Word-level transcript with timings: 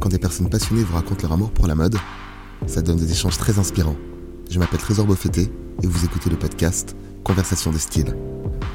Quand 0.00 0.08
des 0.08 0.18
personnes 0.18 0.50
passionnées 0.50 0.82
vous 0.82 0.94
racontent 0.94 1.22
leur 1.22 1.32
amour 1.32 1.50
pour 1.50 1.66
la 1.66 1.74
mode, 1.74 1.96
ça 2.66 2.82
donne 2.82 2.96
des 2.96 3.10
échanges 3.10 3.38
très 3.38 3.58
inspirants. 3.58 3.96
Je 4.50 4.58
m'appelle 4.58 4.80
Trésor 4.80 5.06
Beaufetté 5.06 5.50
et 5.82 5.86
vous 5.86 6.04
écoutez 6.04 6.30
le 6.30 6.36
podcast 6.36 6.96
Conversation 7.24 7.70
de 7.70 7.78
style. 7.78 8.14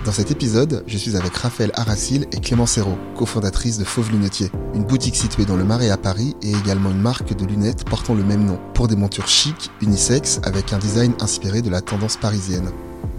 Dans 0.04 0.12
cet 0.12 0.32
épisode, 0.32 0.84
je 0.88 0.98
suis 0.98 1.16
avec 1.16 1.36
Raphaël 1.36 1.72
Aracil 1.76 2.26
et 2.32 2.40
Clément 2.40 2.66
Serrault, 2.66 2.98
cofondatrice 3.16 3.78
de 3.78 3.84
Fauve 3.84 4.12
Lunetier, 4.12 4.52
une 4.74 4.84
boutique 4.84 5.16
située 5.16 5.46
dans 5.46 5.56
le 5.56 5.64
Marais 5.64 5.90
à 5.90 5.98
Paris 5.98 6.36
et 6.42 6.52
également 6.52 6.90
une 6.90 7.02
marque 7.02 7.36
de 7.36 7.46
lunettes 7.46 7.86
portant 7.86 8.16
le 8.16 8.24
même 8.24 8.46
nom, 8.46 8.60
pour 8.74 8.88
des 8.88 8.96
montures 8.96 9.28
chic, 9.28 9.70
unisexes, 9.82 10.42
avec 10.44 10.74
un 10.74 10.80
design 10.80 11.14
inspiré 11.20 11.62
de 11.62 11.70
la 11.70 11.82
tendance 11.82 12.18
parisienne. 12.18 12.72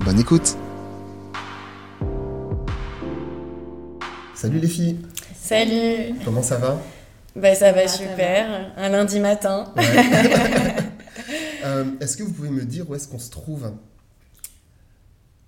Bonne 0.04 0.18
écoute 0.18 0.56
Salut 4.34 4.58
les 4.58 4.68
filles 4.68 4.98
Salut 5.40 6.14
Comment 6.24 6.42
ça 6.42 6.58
va? 6.58 6.78
Bah, 7.36 7.54
Ça 7.54 7.72
va 7.72 7.88
super, 7.88 8.72
un 8.76 8.88
lundi 8.88 9.20
matin. 9.20 9.72
Euh, 11.64 11.84
est-ce 12.00 12.16
que 12.16 12.24
vous 12.24 12.32
pouvez 12.32 12.50
me 12.50 12.64
dire 12.64 12.90
où 12.90 12.94
est-ce 12.96 13.06
qu'on 13.06 13.20
se 13.20 13.30
trouve? 13.30 13.70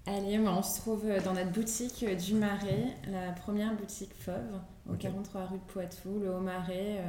Allez, 0.07 0.39
on 0.39 0.63
se 0.63 0.81
trouve 0.81 1.03
dans 1.25 1.33
notre 1.33 1.51
boutique 1.51 2.05
du 2.05 2.35
Marais, 2.35 2.95
la 3.11 3.33
première 3.33 3.75
boutique 3.75 4.13
Fauve, 4.21 4.61
au 4.89 4.95
43 4.95 5.47
rue 5.47 5.59
de 5.59 5.73
Poitou, 5.73 6.21
le 6.21 6.33
Haut-Marais. 6.33 7.03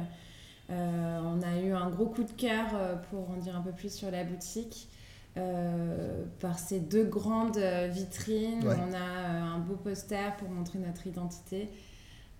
Euh, 0.70 1.20
on 1.22 1.40
a 1.40 1.60
eu 1.60 1.72
un 1.72 1.88
gros 1.88 2.06
coup 2.06 2.24
de 2.24 2.32
cœur 2.32 2.66
euh, 2.74 2.96
pour 3.10 3.30
en 3.30 3.36
dire 3.36 3.54
un 3.56 3.60
peu 3.60 3.70
plus 3.70 3.94
sur 3.94 4.10
la 4.10 4.24
boutique. 4.24 4.88
par 6.40 6.58
ces 6.58 6.80
deux 6.80 7.04
grandes 7.04 7.58
vitrines, 7.58 8.64
on 8.64 8.92
a 8.92 9.38
un 9.54 9.58
beau 9.58 9.76
poster 9.76 10.34
pour 10.38 10.48
montrer 10.48 10.80
notre 10.80 11.06
identité 11.06 11.70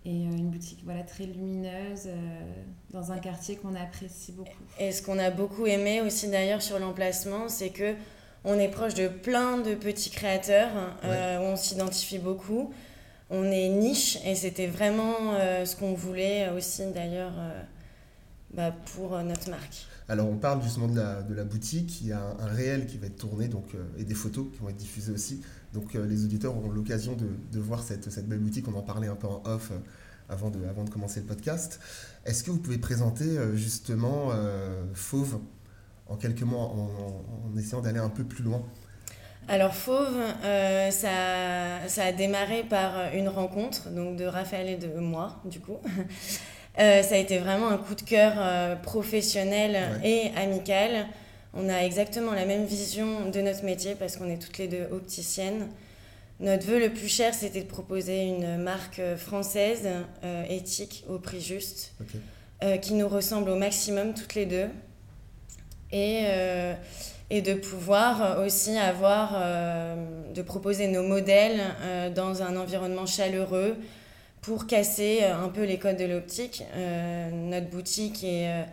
et 0.07 0.23
une 0.23 0.51
boutique 0.51 0.83
voilà 0.85 1.03
très 1.03 1.27
lumineuse 1.27 2.09
dans 2.91 3.13
un 3.13 3.19
quartier 3.19 3.57
qu'on 3.57 3.75
apprécie 3.75 4.33
beaucoup. 4.33 4.51
Et 4.79 4.93
ce 4.93 5.03
qu'on 5.03 5.19
a 5.19 5.31
beaucoup 5.31 5.67
aimé 5.67 6.01
aussi 6.01 6.29
d'ailleurs 6.29 6.63
sur 6.63 6.79
l'emplacement, 6.79 7.49
c'est 7.49 7.71
que 7.71 7.95
on 8.49 8.59
est 8.61 8.69
proche 8.69 8.95
de 8.95 9.09
plein 9.09 9.59
de 9.59 9.75
petits 9.75 10.11
créateurs 10.11 10.71
euh, 11.05 11.41
où 11.41 11.43
on 11.43 11.57
s'identifie 11.57 12.19
beaucoup. 12.19 12.73
On 13.29 13.43
est 13.43 13.69
niche 13.69 14.19
et 14.25 14.37
c'était 14.37 14.69
vraiment 14.69 15.35
euh, 15.35 15.65
ce 15.65 15.75
qu'on 15.75 15.95
voulait 15.95 16.49
aussi 16.51 16.83
d'ailleurs 16.95 17.33
euh, 17.37 17.63
bah, 18.55 18.73
pour 18.95 19.19
notre 19.25 19.51
marque. 19.51 19.87
Alors 20.09 20.29
on 20.29 20.37
parle 20.37 20.63
justement 20.63 20.87
de 20.87 20.97
la, 20.97 21.23
de 21.23 21.35
la 21.35 21.43
boutique, 21.43 22.01
il 22.03 22.07
y 22.07 22.13
a 22.13 22.21
un, 22.21 22.47
réel 22.47 22.87
qui 22.87 22.99
va 22.99 23.09
être 23.09 23.17
tourné 23.17 23.49
donc, 23.49 23.65
et 23.99 24.05
des 24.05 24.15
photos 24.15 24.47
qui 24.53 24.61
vont 24.61 24.69
être 24.69 24.77
diffusées 24.77 25.11
aussi. 25.11 25.43
Donc 25.77 25.95
les 25.95 26.25
auditeurs 26.25 26.57
auront 26.57 26.71
l'occasion 26.71 27.15
de, 27.15 27.29
de, 27.53 27.61
voir 27.61 27.83
cette, 27.83 28.11
cette, 28.11 28.27
belle 28.27 28.41
boutique, 28.41 28.67
on 28.67 28.75
en 28.75 28.83
parlait 28.83 29.09
un 29.09 29.15
peu 29.15 29.29
en 29.29 29.43
off 29.45 29.71
avant, 30.29 30.51
de, 30.51 30.65
avant 30.65 30.83
de 30.83 30.91
commencer 30.91 31.21
le 31.21 31.27
podcast. 31.27 31.79
Est-ce 32.25 32.43
que 32.43 32.51
vous 32.51 32.59
pouvez 32.59 32.79
présenter 32.79 33.39
justement 33.55 34.31
Fauve 34.95 35.39
en 36.09 36.17
quelques 36.17 36.43
mots 36.43 36.59
en, 36.59 37.59
essayant 37.59 37.81
d'aller 37.81 37.99
un 37.99 38.09
peu 38.09 38.25
plus 38.25 38.43
loin? 38.43 38.63
Alors 39.49 39.75
Fauve, 39.75 40.19
euh, 40.45 40.91
ça, 40.91 41.87
ça, 41.87 42.05
a 42.05 42.13
démarré 42.13 42.65
par 42.65 43.15
une 43.15 43.29
rencontre 43.29 43.91
donc 43.91 44.17
de 44.17 44.25
Raphaël 44.25 44.69
et 44.69 44.77
de 44.77 44.99
moi, 44.99 45.41
du 45.45 45.61
coup. 45.61 45.79
Euh, 46.79 47.01
ça 47.03 47.15
a 47.15 47.17
été 47.17 47.39
vraiment 47.39 47.69
un 47.69 47.79
coup 47.79 47.95
de 47.95 48.03
cœur 48.03 48.35
euh, 48.37 48.77
professionnel 48.77 49.99
et 50.05 50.31
amical. 50.37 51.07
On 51.57 51.69
a 51.69 51.79
exactement 51.79 52.33
la 52.33 52.45
même 52.45 52.65
vision 52.65 53.31
de 53.31 53.41
notre 53.41 53.65
métier 53.65 53.95
parce 53.95 54.17
qu'on 54.17 54.29
est 54.29 54.39
toutes 54.39 54.59
les 54.59 54.69
deux 54.69 54.87
opticiennes. 54.93 55.69
Notre 56.39 56.67
vœu 56.67 56.79
le 56.79 56.93
plus 56.93 57.09
cher, 57.09 57.33
c'était 57.33 57.63
de 57.63 57.69
proposer 57.69 58.25
une 58.25 58.59
marque 58.59 59.01
française, 59.17 59.89
éthique, 60.51 61.05
au 61.09 61.19
prix 61.19 61.41
juste, 61.41 61.95
qui 62.83 62.93
nous 62.93 63.09
ressemble 63.09 63.49
au 63.49 63.57
maximum 63.57 64.13
toutes 64.13 64.35
les 64.35 64.45
deux 64.45 64.69
et, 65.93 66.25
euh, 66.27 66.75
et 67.31 67.43
de 67.43 67.55
pouvoir 67.55 68.41
aussi 68.45 68.77
avoir, 68.77 69.33
euh, 69.37 69.97
de 70.35 70.43
proposer 70.43 70.89
nos 70.89 71.03
modèles 71.03 71.61
euh, 71.81 72.11
dans 72.11 72.43
un 72.43 72.57
environnement 72.57 73.07
chaleureux 73.07 73.77
pour 74.43 74.67
casser 74.67 75.25
un 75.25 75.49
peu 75.49 75.65
les 75.65 75.79
codes 75.79 75.97
de 75.97 76.05
l'optique. 76.05 76.63
notre 77.33 77.69
boutique 77.69 78.23
est, 78.23 78.65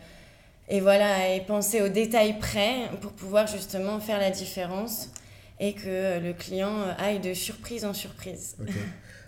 et 0.73 0.81
voilà, 0.81 1.35
est 1.35 1.45
pensée 1.45 1.83
au 1.83 1.87
détail 1.87 2.39
près 2.39 2.89
pour 2.99 3.11
pouvoir 3.11 3.45
justement 3.45 3.99
faire 3.99 4.17
la 4.17 4.31
différence 4.31 5.11
et 5.59 5.73
que 5.73 6.19
le 6.19 6.33
client 6.33 6.75
aille 6.97 7.19
de 7.19 7.35
surprise 7.35 7.85
en 7.85 7.93
surprise. 7.93 8.57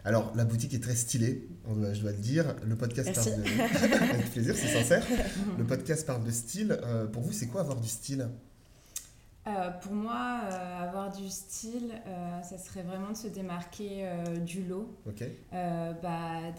Alors, 0.05 0.33
la 0.35 0.43
boutique 0.43 0.73
est 0.73 0.81
très 0.81 0.95
stylée, 0.95 1.47
je 1.93 2.01
dois 2.01 2.13
le 2.13 2.17
dire. 2.17 2.55
Le 2.65 2.75
podcast 2.75 3.13
parle 3.13 3.43
de... 3.43 4.03
Avec 4.13 4.31
plaisir, 4.31 4.55
c'est 4.55 4.69
sincère. 4.69 5.05
Le 5.59 5.63
podcast 5.63 6.07
parle 6.07 6.23
de 6.23 6.31
style. 6.31 6.79
Euh, 6.83 7.05
pour 7.05 7.21
vous, 7.21 7.31
c'est 7.31 7.45
quoi 7.45 7.61
avoir 7.61 7.79
du 7.79 7.89
style? 7.89 8.27
Euh, 9.47 9.69
pour 9.81 9.93
moi, 9.93 10.39
euh, 10.43 10.83
avoir 10.83 11.11
du 11.11 11.29
style, 11.29 11.93
ça 12.41 12.57
serait 12.57 12.81
vraiment 12.81 13.09
de 13.09 13.17
se 13.17 13.27
démarquer 13.27 14.07
du 14.41 14.63
lot. 14.63 14.87
Bah, 15.51 16.51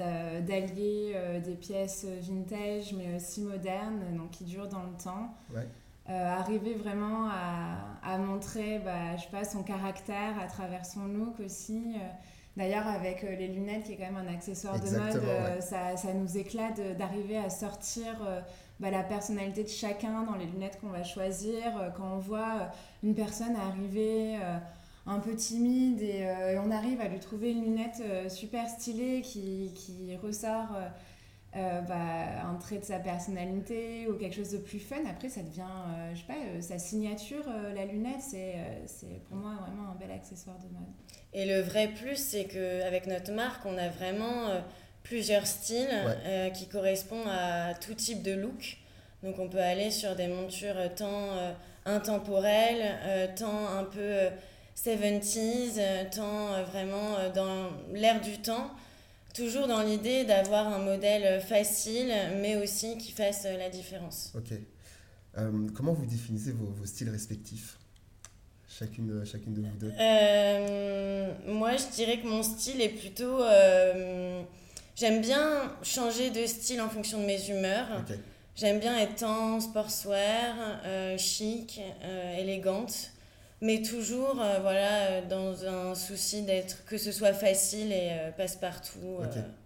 d'allier 0.46 1.40
des 1.44 1.54
pièces 1.54 2.04
vintage, 2.04 2.92
mais 2.94 3.16
aussi 3.16 3.42
modernes, 3.42 4.00
donc 4.16 4.30
qui 4.30 4.44
durent 4.44 4.68
dans 4.68 4.84
le 4.84 4.96
temps. 5.02 5.34
arriver 6.08 6.74
vraiment 6.74 7.28
à, 7.28 7.98
à 8.02 8.18
montrer 8.18 8.78
bah, 8.78 9.16
je 9.16 9.22
sais 9.22 9.30
pas, 9.30 9.44
son 9.44 9.62
caractère 9.62 10.38
à 10.40 10.46
travers 10.46 10.86
son 10.86 11.06
look 11.06 11.40
aussi. 11.40 11.96
D'ailleurs, 12.56 12.86
avec 12.86 13.22
euh, 13.22 13.36
les 13.36 13.48
lunettes, 13.48 13.84
qui 13.84 13.92
est 13.92 13.96
quand 13.96 14.10
même 14.10 14.28
un 14.28 14.32
accessoire 14.32 14.80
de 14.80 14.88
mode, 14.88 15.22
euh, 15.22 15.60
ça, 15.60 15.96
ça, 15.96 16.14
nous 16.14 16.38
éclate 16.38 16.80
d'arriver 16.96 17.36
à 17.36 17.50
sortir 17.50 18.06
euh, 18.26 18.40
bah, 18.80 18.90
la 18.90 19.02
personnalité 19.02 19.62
de 19.62 19.68
chacun 19.68 20.22
dans 20.22 20.36
les 20.36 20.46
lunettes 20.46 20.78
qu'on 20.80 20.88
va 20.88 21.02
choisir. 21.02 21.92
quand 21.96 22.14
on 22.14 22.18
voit 22.18 22.70
une 23.02 23.14
personne 23.14 23.56
arriver 23.56 24.36
un 25.06 25.18
peu 25.20 25.34
timide 25.34 26.02
et, 26.02 26.26
on 26.62 26.70
arrive 26.70 27.00
à 27.00 27.08
lui 27.08 27.18
trouver 27.18 27.52
une 27.52 27.64
lunette 27.64 28.02
super 28.30 28.68
stylée 28.68 29.22
qui, 29.22 29.72
qui 29.74 30.14
ressort 30.16 30.76
bah, 31.54 32.44
un 32.44 32.54
trait 32.56 32.78
de 32.78 32.84
sa 32.84 32.98
personnalité 32.98 34.08
ou 34.08 34.14
quelque 34.14 34.36
chose 34.36 34.50
de 34.50 34.58
plus 34.58 34.80
fun. 34.80 35.04
Après, 35.08 35.28
ça 35.28 35.42
devient, 35.42 35.62
je 36.12 36.20
sais 36.20 36.26
pas, 36.26 36.60
sa 36.60 36.78
signature, 36.78 37.44
la 37.74 37.86
lunette, 37.86 38.20
c'est 38.20 38.56
pour 39.28 39.36
moi 39.36 39.52
vraiment 39.66 39.92
un 39.92 39.94
bel 39.94 40.10
accessoire 40.10 40.58
de 40.58 40.68
mode. 40.74 40.92
Et 41.36 41.44
le 41.44 41.60
vrai 41.60 41.88
plus, 41.88 42.16
c'est 42.16 42.46
qu'avec 42.46 43.06
notre 43.06 43.30
marque, 43.30 43.66
on 43.66 43.76
a 43.76 43.90
vraiment 43.90 44.48
euh, 44.48 44.60
plusieurs 45.06 45.46
styles 45.46 45.88
euh, 45.90 46.50
qui 46.50 46.66
correspondent 46.66 47.28
à 47.28 47.74
tout 47.74 47.94
type 47.94 48.22
de 48.22 48.32
look. 48.32 48.78
Donc 49.22 49.38
on 49.38 49.48
peut 49.48 49.60
aller 49.60 49.90
sur 49.90 50.14
des 50.16 50.26
montures 50.26 50.76
tant 50.94 51.36
euh, 51.36 51.52
intemporelles, 51.84 53.34
tant 53.36 53.68
un 53.68 53.84
peu 53.84 54.28
70s, 54.76 56.10
tant 56.10 56.62
vraiment 56.64 57.30
dans 57.34 57.70
l'air 57.92 58.20
du 58.20 58.38
temps. 58.38 58.70
Toujours 59.34 59.66
dans 59.68 59.82
l'idée 59.82 60.24
d'avoir 60.24 60.66
un 60.66 60.78
modèle 60.78 61.40
facile, 61.40 62.12
mais 62.40 62.56
aussi 62.56 62.98
qui 62.98 63.12
fasse 63.12 63.44
la 63.44 63.70
différence. 63.70 64.32
Ok. 64.34 64.58
comment 65.74 65.92
vous 65.92 66.06
définissez 66.06 66.52
vos, 66.52 66.66
vos 66.66 66.86
styles 66.86 67.10
respectifs? 67.10 67.78
Chacune, 68.68 69.24
chacune 69.24 69.54
de 69.54 69.60
vous 69.60 69.76
deux 69.78 69.92
euh, 69.98 71.32
Moi, 71.46 71.76
je 71.76 71.94
dirais 71.94 72.18
que 72.18 72.26
mon 72.26 72.42
style 72.42 72.82
est 72.82 72.90
plutôt... 72.90 73.40
Euh, 74.96 75.00
j'aime 75.00 75.20
bien 75.20 75.72
changer 75.82 76.30
de 76.30 76.46
style 76.46 76.80
en 76.80 76.88
fonction 76.88 77.20
de 77.20 77.26
mes 77.26 77.50
humeurs. 77.50 78.04
J'aime 78.54 78.80
bien 78.80 78.98
être 78.98 79.22
en 79.22 79.60
sportswear, 79.60 80.54
euh, 80.86 81.18
chic, 81.18 81.80
élégante, 82.38 83.10
mais 83.60 83.82
toujours 83.82 84.34
voilà, 84.62 85.20
dans 85.22 85.64
un 85.66 85.94
souci 85.94 86.42
d'être 86.42 86.84
que 86.86 86.96
ce 86.96 87.12
soit 87.12 87.34
facile 87.34 87.92
et 87.92 88.12
passe-partout. 88.36 89.18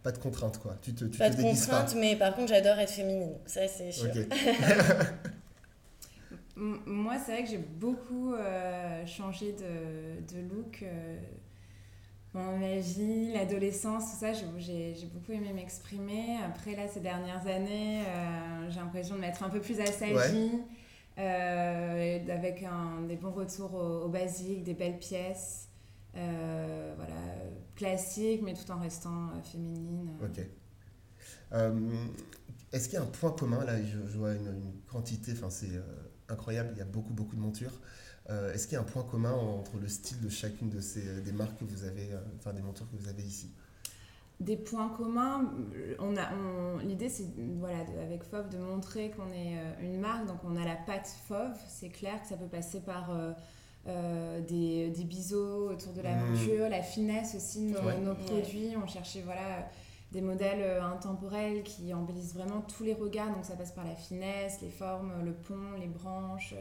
Pas 0.02 0.10
de 0.10 0.18
contraintes, 0.18 0.58
quoi. 0.58 0.76
Tu 0.82 0.92
te, 0.92 1.04
tu 1.04 1.18
pas 1.18 1.30
de 1.30 1.40
contraintes, 1.40 1.94
mais 1.94 2.16
par 2.16 2.34
contre, 2.34 2.48
j'adore 2.48 2.78
être 2.80 2.90
féminine. 2.90 3.34
Ça, 3.46 3.68
c'est 3.68 3.92
sûr. 3.92 4.10
Moi, 6.56 7.14
c'est 7.24 7.32
vrai 7.32 7.44
que 7.44 7.48
j'ai 7.50 7.58
beaucoup 7.58 8.34
euh, 8.34 9.06
changé 9.06 9.52
de, 9.52 10.34
de 10.34 10.40
look 10.46 10.84
euh, 12.34 12.38
dans 12.38 12.58
ma 12.58 12.76
vie, 12.76 13.32
l'adolescence, 13.32 14.12
tout 14.12 14.18
ça. 14.18 14.32
J'ai 14.32 15.10
beaucoup 15.12 15.32
aimé 15.32 15.52
m'exprimer. 15.52 16.38
Après, 16.44 16.74
là, 16.74 16.88
ces 16.88 17.00
dernières 17.00 17.46
années, 17.46 18.02
euh, 18.06 18.70
j'ai 18.70 18.80
l'impression 18.80 19.16
de 19.16 19.20
m'être 19.20 19.42
un 19.42 19.50
peu 19.50 19.60
plus 19.60 19.80
assagie, 19.80 20.50
avec 21.16 22.62
un, 22.62 23.02
des 23.02 23.16
bons 23.16 23.32
retours 23.32 23.74
au, 23.74 24.08
basique, 24.08 24.62
des 24.62 24.74
belles 24.74 24.98
pièces. 24.98 25.68
voilà, 26.14 27.14
classiques, 27.76 28.42
mais 28.42 28.54
tout 28.54 28.70
en 28.70 28.78
restant 28.78 29.30
féminine. 29.42 30.10
Ok. 30.22 30.40
Est-ce 32.72 32.88
qu'il 32.88 32.94
y 32.94 33.02
a 33.02 33.02
un 33.02 33.06
point 33.06 33.32
commun? 33.32 33.64
Là, 33.64 33.82
je, 33.82 34.18
vois 34.18 34.34
une, 34.34 34.46
une 34.46 34.72
quantité, 34.90 35.32
enfin, 35.32 35.50
c'est 35.50 35.80
incroyable, 36.28 36.70
il 36.74 36.78
y 36.78 36.82
a 36.82 36.86
beaucoup, 36.86 37.12
beaucoup 37.12 37.34
de 37.34 37.40
montures. 37.40 37.80
Euh, 38.28 38.52
est-ce 38.52 38.66
qu'il 38.66 38.74
y 38.74 38.78
a 38.78 38.80
un 38.80 38.84
point 38.84 39.02
commun 39.02 39.32
entre 39.32 39.78
le 39.78 39.88
style 39.88 40.20
de 40.20 40.28
chacune 40.28 40.68
de 40.68 40.80
ces, 40.80 41.20
des 41.22 41.32
marques 41.32 41.58
que 41.58 41.64
vous 41.64 41.84
avez, 41.84 42.12
euh, 42.12 42.20
enfin 42.38 42.52
des 42.52 42.62
montures 42.62 42.86
que 42.90 42.96
vous 42.96 43.08
avez 43.08 43.22
ici? 43.22 43.50
Des 44.38 44.56
points 44.56 44.88
communs, 44.90 45.52
on 45.98 46.16
a, 46.16 46.30
l'idée 46.82 47.10
c'est 47.10 47.26
voilà, 47.58 47.80
avec 48.02 48.22
Fauve 48.22 48.48
de 48.48 48.56
montrer 48.56 49.10
qu'on 49.10 49.30
est 49.32 49.58
une 49.82 50.00
marque, 50.00 50.26
donc 50.26 50.38
on 50.44 50.56
a 50.56 50.64
la 50.64 50.76
patte 50.76 51.14
Fauve, 51.28 51.58
c'est 51.68 51.90
clair 51.90 52.22
que 52.22 52.26
ça 52.26 52.38
peut 52.38 52.46
passer 52.46 52.80
par 52.80 53.14
des, 53.84 54.88
des 54.88 55.04
biseaux 55.04 55.70
autour 55.70 55.92
de 55.92 56.00
la 56.00 56.16
mmh. 56.16 56.30
monture, 56.30 56.70
la 56.70 56.82
finesse 56.82 57.34
aussi 57.34 57.70
de 57.70 58.02
nos, 58.02 58.14
produits, 58.14 58.74
on 58.82 58.86
cherchait 58.86 59.20
voilà, 59.20 59.68
des 60.12 60.20
modèles 60.20 60.62
euh, 60.62 60.82
intemporels 60.82 61.62
qui 61.62 61.94
embellissent 61.94 62.34
vraiment 62.34 62.62
tous 62.62 62.84
les 62.84 62.94
regards. 62.94 63.32
Donc 63.32 63.44
ça 63.44 63.54
passe 63.54 63.72
par 63.72 63.84
la 63.84 63.94
finesse, 63.94 64.60
les 64.60 64.70
formes, 64.70 65.12
le 65.24 65.32
pont, 65.32 65.78
les 65.78 65.86
branches. 65.86 66.54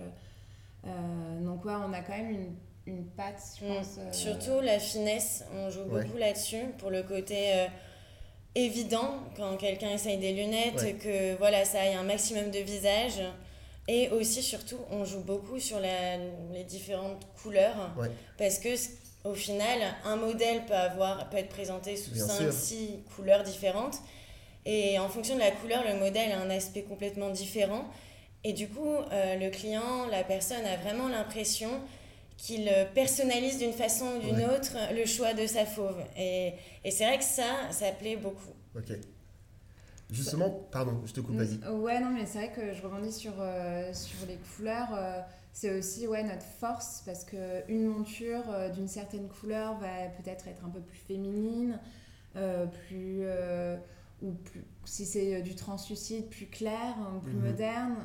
Euh, 0.85 1.39
donc 1.41 1.65
ouais, 1.65 1.73
on 1.73 1.93
a 1.93 2.01
quand 2.01 2.17
même 2.17 2.31
une, 2.31 2.55
une 2.85 3.05
patte, 3.05 3.41
je 3.59 3.65
mm. 3.65 3.75
pense. 3.75 3.97
Euh, 3.97 4.11
Surtout 4.11 4.61
la 4.61 4.79
finesse, 4.79 5.43
on 5.53 5.69
joue 5.69 5.85
beaucoup 5.85 6.17
là-dessus 6.17 6.65
pour 6.77 6.89
le 6.89 7.03
côté 7.03 7.67
évident 8.55 9.19
quand 9.35 9.57
quelqu'un 9.57 9.91
essaye 9.91 10.17
des 10.17 10.33
lunettes, 10.33 10.97
que 10.99 11.35
voilà, 11.37 11.65
ça 11.65 11.85
ait 11.85 11.95
un 11.95 12.03
maximum 12.03 12.51
de 12.51 12.59
visage. 12.59 13.21
Et 13.87 14.09
aussi, 14.09 14.43
surtout, 14.43 14.77
on 14.91 15.03
joue 15.03 15.21
beaucoup 15.21 15.59
sur 15.59 15.79
la, 15.79 16.17
les 16.53 16.63
différentes 16.63 17.25
couleurs. 17.41 17.91
Parce 18.37 18.59
que 18.59 18.69
au 19.23 19.33
final, 19.33 19.79
un 20.05 20.15
modèle 20.15 20.65
peut, 20.65 20.73
avoir, 20.73 21.29
peut 21.29 21.37
être 21.37 21.49
présenté 21.49 21.97
sous 21.97 22.15
5, 22.15 22.51
6 22.51 23.03
couleurs 23.15 23.43
différentes. 23.43 23.97
Et 24.65 24.99
en 24.99 25.09
fonction 25.09 25.35
de 25.35 25.39
la 25.39 25.51
couleur, 25.51 25.83
le 25.87 25.97
modèle 25.99 26.31
a 26.31 26.39
un 26.39 26.49
aspect 26.49 26.83
complètement 26.83 27.29
différent. 27.29 27.85
Et 28.43 28.53
du 28.53 28.67
coup, 28.69 28.95
euh, 29.11 29.35
le 29.35 29.49
client, 29.49 30.07
la 30.09 30.23
personne 30.23 30.65
a 30.65 30.77
vraiment 30.77 31.07
l'impression 31.09 31.69
qu'il 32.37 32.71
personnalise 32.93 33.57
d'une 33.57 33.73
façon 33.73 34.05
ou 34.15 34.19
d'une 34.19 34.45
autre 34.45 34.77
le 34.93 35.05
choix 35.05 35.33
de 35.33 35.45
sa 35.45 35.65
fauve. 35.65 36.01
Et, 36.17 36.53
et 36.85 36.91
c'est 36.91 37.05
vrai 37.05 37.17
que 37.17 37.23
ça, 37.23 37.69
ça 37.71 37.91
plaît 37.91 38.15
beaucoup. 38.15 38.53
Ok. 38.75 38.97
Justement, 40.11 40.49
pardon, 40.71 41.01
je 41.05 41.13
te 41.13 41.19
coupe, 41.19 41.35
vas-y. 41.35 41.59
Ouais, 41.67 41.99
non, 41.99 42.09
mais 42.09 42.25
c'est 42.25 42.39
vrai 42.39 42.51
que 42.51 42.73
je 42.73 42.81
rebondis 42.81 43.11
sur, 43.11 43.33
euh, 43.39 43.93
sur 43.93 44.25
les 44.27 44.37
couleurs. 44.55 44.89
Euh, 44.93 45.19
c'est 45.53 45.77
aussi 45.77 46.07
ouais, 46.07 46.23
notre 46.23 46.45
force 46.59 47.03
parce 47.05 47.23
qu'une 47.25 47.85
monture 47.85 48.43
euh, 48.49 48.69
d'une 48.69 48.87
certaine 48.87 49.27
couleur 49.27 49.77
va 49.77 50.07
peut-être 50.17 50.47
être 50.47 50.63
un 50.65 50.69
peu 50.69 50.79
plus 50.79 50.97
féminine, 50.97 51.79
euh, 52.35 52.65
plus, 52.65 53.19
euh, 53.21 53.77
ou 54.21 54.31
plus, 54.31 54.63
si 54.85 55.05
c'est 55.05 55.41
du 55.41 55.55
translucide, 55.55 56.29
plus 56.29 56.47
clair, 56.47 56.95
hein, 56.99 57.21
plus 57.23 57.33
mhm. 57.33 57.45
moderne. 57.45 57.95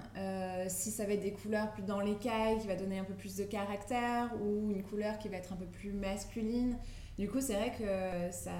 si 0.69 0.91
ça 0.91 1.05
va 1.05 1.13
être 1.13 1.23
des 1.23 1.33
couleurs 1.33 1.73
plus 1.73 1.83
dans 1.83 2.01
l'écaille, 2.01 2.59
qui 2.61 2.67
va 2.67 2.77
donner 2.77 2.99
un 2.99 3.05
peu 3.05 3.15
plus 3.15 3.37
de 3.37 3.45
caractère, 3.45 4.31
ou 4.43 4.71
une 4.71 4.83
couleur 4.83 5.19
qui 5.19 5.29
va 5.29 5.37
être 5.37 5.53
un 5.53 5.57
peu 5.57 5.67
plus 5.67 5.93
masculine. 5.93 6.77
Du 7.19 7.29
coup, 7.29 7.41
c'est 7.41 7.55
vrai 7.55 7.73
que 7.79 8.33
ça, 8.33 8.51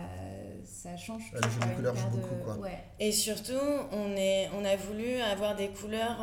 ça 0.65 0.97
change. 0.97 1.33
Ah, 1.43 1.47
les 1.69 1.75
couleurs 1.75 1.95
beaucoup. 2.11 2.45
Quoi. 2.45 2.57
Ouais. 2.59 2.79
Et 3.01 3.11
surtout, 3.11 3.53
on, 3.91 4.17
est, 4.17 4.49
on 4.57 4.65
a 4.65 4.77
voulu 4.77 5.17
avoir 5.17 5.57
des 5.57 5.69
couleurs 5.69 6.21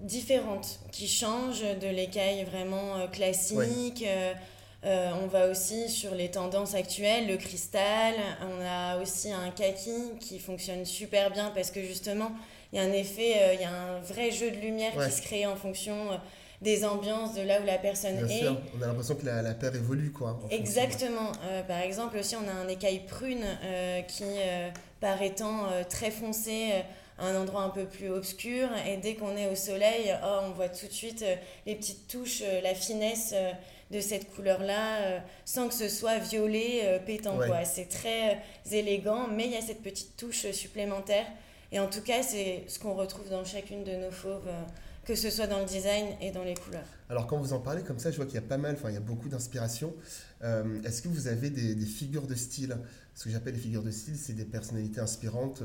différentes 0.00 0.80
qui 0.92 1.08
changent 1.08 1.64
de 1.80 1.88
l'écaille 1.88 2.44
vraiment 2.44 2.96
euh, 2.96 3.06
classique. 3.06 4.04
Euh, 4.06 4.34
euh, 4.86 5.10
on 5.22 5.26
va 5.26 5.48
aussi 5.48 5.88
sur 5.88 6.14
les 6.14 6.30
tendances 6.30 6.74
actuelles, 6.74 7.26
le 7.26 7.36
cristal. 7.36 8.14
On 8.42 8.64
a 8.64 9.00
aussi 9.00 9.32
un 9.32 9.50
kaki 9.50 10.18
qui 10.20 10.38
fonctionne 10.38 10.84
super 10.84 11.30
bien 11.30 11.50
parce 11.54 11.70
que 11.70 11.82
justement, 11.82 12.30
il 12.72 12.78
y 12.78 12.82
a 12.82 12.84
un 12.84 12.92
effet, 12.92 13.54
il 13.54 13.60
y 13.60 13.64
a 13.64 13.70
un 13.70 14.00
vrai 14.00 14.30
jeu 14.30 14.50
de 14.50 14.56
lumière 14.56 14.92
qui 14.92 15.10
se 15.10 15.22
crée 15.22 15.46
en 15.46 15.56
fonction 15.56 15.96
des 16.62 16.84
ambiances, 16.84 17.34
de 17.34 17.42
là 17.42 17.60
où 17.60 17.66
la 17.66 17.78
personne 17.78 18.16
est. 18.16 18.38
Sûr. 18.38 18.56
On 18.78 18.82
a 18.82 18.86
l'impression 18.86 19.14
que 19.14 19.26
la, 19.26 19.42
la, 19.42 19.54
paire 19.54 19.74
évolue, 19.74 20.10
quoi. 20.10 20.38
Exactement. 20.50 21.32
par 21.68 21.80
exemple, 21.80 22.16
aussi, 22.18 22.34
on 22.36 22.48
a 22.48 22.52
un 22.52 22.68
écaille 22.68 23.02
prune 23.06 23.44
qui, 24.08 24.24
par 25.00 25.20
étant 25.22 25.66
très 25.88 26.10
foncé, 26.10 26.72
un 27.18 27.34
endroit 27.34 27.62
un 27.62 27.70
peu 27.70 27.84
plus 27.84 28.10
obscur. 28.10 28.68
Et 28.86 28.96
dès 28.98 29.14
qu'on 29.14 29.36
est 29.36 29.48
au 29.50 29.54
soleil, 29.54 30.14
oh, 30.22 30.40
on 30.44 30.50
voit 30.50 30.68
tout 30.68 30.86
de 30.86 30.92
suite 30.92 31.22
euh, 31.22 31.36
les 31.66 31.74
petites 31.74 32.08
touches, 32.08 32.42
euh, 32.42 32.60
la 32.60 32.74
finesse 32.74 33.32
euh, 33.34 33.52
de 33.90 34.00
cette 34.00 34.34
couleur-là, 34.34 35.22
sans 35.44 35.68
que 35.68 35.74
ce 35.74 35.88
soit 35.88 36.18
violet, 36.18 37.00
pétant. 37.06 37.36
quoi 37.36 37.64
C'est 37.64 37.88
très 37.88 38.42
élégant, 38.70 39.28
mais 39.28 39.46
il 39.46 39.52
y 39.52 39.56
a 39.56 39.62
cette 39.62 39.82
petite 39.82 40.16
touche 40.16 40.50
supplémentaire. 40.50 41.26
Et 41.72 41.78
en 41.78 41.88
tout 41.88 42.00
cas, 42.00 42.22
c'est 42.22 42.64
ce 42.68 42.78
qu'on 42.78 42.94
retrouve 42.94 43.28
dans 43.28 43.44
chacune 43.44 43.84
de 43.84 43.92
nos 43.92 44.10
fauves 44.10 44.48
que 45.06 45.14
ce 45.14 45.30
soit 45.30 45.46
dans 45.46 45.60
le 45.60 45.66
design 45.66 46.08
et 46.20 46.32
dans 46.32 46.42
les 46.42 46.54
couleurs. 46.54 46.84
Alors 47.08 47.28
quand 47.28 47.38
vous 47.38 47.52
en 47.52 47.60
parlez 47.60 47.82
comme 47.82 48.00
ça, 48.00 48.10
je 48.10 48.16
vois 48.16 48.26
qu'il 48.26 48.34
y 48.34 48.38
a 48.38 48.42
pas 48.42 48.58
mal, 48.58 48.74
enfin 48.74 48.90
il 48.90 48.94
y 48.94 48.98
a 48.98 49.00
beaucoup 49.00 49.28
d'inspiration. 49.28 49.94
Est-ce 50.42 51.00
que 51.00 51.08
vous 51.08 51.28
avez 51.28 51.48
des, 51.48 51.74
des, 51.74 51.86
figures 51.86 52.26
de 52.26 52.34
style? 52.34 52.76
Ce 53.14 53.24
que 53.24 53.30
j'appelle 53.30 53.54
les 53.54 53.60
figures 53.60 53.84
de 53.84 53.92
style, 53.92 54.16
c'est 54.16 54.32
des 54.32 54.44
personnalités 54.44 55.00
inspirantes 55.00 55.62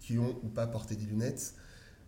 qui 0.00 0.18
ont 0.18 0.38
ou 0.42 0.48
pas 0.48 0.66
porté 0.66 0.96
des 0.96 1.06
lunettes, 1.06 1.54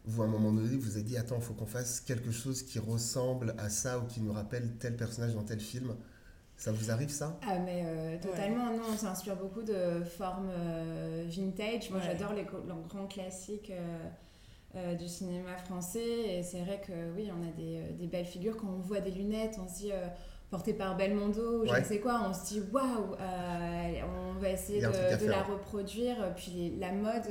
vous, 0.07 0.23
à 0.23 0.27
un 0.27 0.29
moment 0.29 0.53
donné, 0.53 0.77
vous 0.77 0.93
avez 0.93 1.03
dit 1.03 1.17
Attends, 1.17 1.37
il 1.37 1.43
faut 1.43 1.55
qu'on 1.55 1.67
fasse 1.67 2.01
quelque 2.01 2.31
chose 2.31 2.63
qui 2.63 2.79
ressemble 2.79 3.55
à 3.59 3.69
ça 3.69 3.99
ou 3.99 4.03
qui 4.07 4.21
nous 4.21 4.33
rappelle 4.33 4.77
tel 4.79 4.97
personnage 4.97 5.35
dans 5.35 5.43
tel 5.43 5.61
film. 5.61 5.97
Ça 6.57 6.73
vous 6.73 6.91
arrive 6.91 7.11
ça? 7.11 7.39
Ah 7.47 7.59
mais 7.59 7.83
euh, 7.85 8.19
totalement, 8.19 8.73
non, 8.73 8.85
on 8.95 8.97
s'inspire 8.97 9.37
beaucoup 9.37 9.63
de 9.63 10.03
formes 10.05 10.49
euh, 10.51 11.27
vintage. 11.29 11.91
Moi 11.91 12.01
j'adore 12.01 12.33
les, 12.33 12.45
grands 12.45 13.07
classiques 13.07 13.71
euh, 14.75 14.95
du 14.95 15.07
cinéma 15.07 15.55
français 15.59 16.39
et 16.39 16.43
c'est 16.43 16.61
vrai 16.61 16.81
que 16.87 16.93
oui, 17.15 17.29
on 17.31 17.47
a 17.47 17.53
des, 17.53 17.93
des, 17.99 18.07
belles 18.07 18.25
figures. 18.25 18.57
Quand 18.57 18.69
on 18.69 18.81
voit 18.81 19.01
des 19.01 19.11
lunettes, 19.11 19.59
on 19.63 19.69
se 19.69 19.81
dit 19.81 19.93
portées 20.51 20.75
par 20.75 20.97
Belmondo 20.97 21.63
ou 21.63 21.67
je 21.67 21.75
ne 21.75 21.85
sais 21.85 21.99
quoi, 21.99 22.23
on 22.29 22.33
se 22.33 22.55
dit 22.55 22.63
waouh, 22.73 23.17
on 23.17 24.39
va 24.41 24.51
essayer 24.51 24.81
de, 24.81 25.25
de 25.25 25.31
la 25.31 25.43
reproduire. 25.43 26.35
Puis 26.37 26.75
la 26.79 26.93
mode 26.93 27.27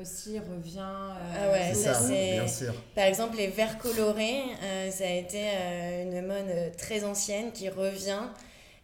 aussi 0.00 0.38
revient. 0.38 0.78
Euh, 0.80 1.34
ah 1.36 1.52
ouais, 1.52 1.74
ça, 1.74 1.94
c'est. 1.94 2.66
Par 2.94 3.04
exemple, 3.04 3.36
les 3.36 3.48
verres 3.48 3.78
colorés, 3.78 4.42
euh, 4.62 4.90
ça 4.90 5.04
a 5.04 5.12
été 5.12 5.42
euh, 5.42 6.02
une 6.04 6.26
mode 6.26 6.76
très 6.76 7.04
ancienne 7.04 7.52
qui 7.52 7.68
revient 7.68 8.22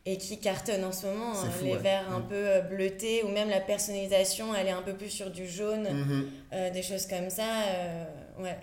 et 0.06 0.16
qui 0.16 0.38
cartonne 0.38 0.84
en 0.84 0.92
ce 0.92 1.06
moment. 1.06 1.32
Hein. 1.32 1.48
les 1.62 1.76
verres 1.76 2.10
un 2.10 2.20
mm. 2.20 2.28
peu 2.28 2.60
bleutés 2.74 3.22
ou 3.24 3.28
même 3.28 3.50
la 3.50 3.60
personnalisation, 3.60 4.54
elle 4.54 4.68
est 4.68 4.72
un 4.72 4.82
peu 4.82 4.94
plus 4.94 5.10
sur 5.10 5.30
du 5.30 5.46
jaune, 5.46 5.86
mm-hmm. 5.86 6.72
des 6.72 6.82
choses 6.82 7.06
comme 7.06 7.30
ça. 7.30 7.44
ouais. 8.38 8.58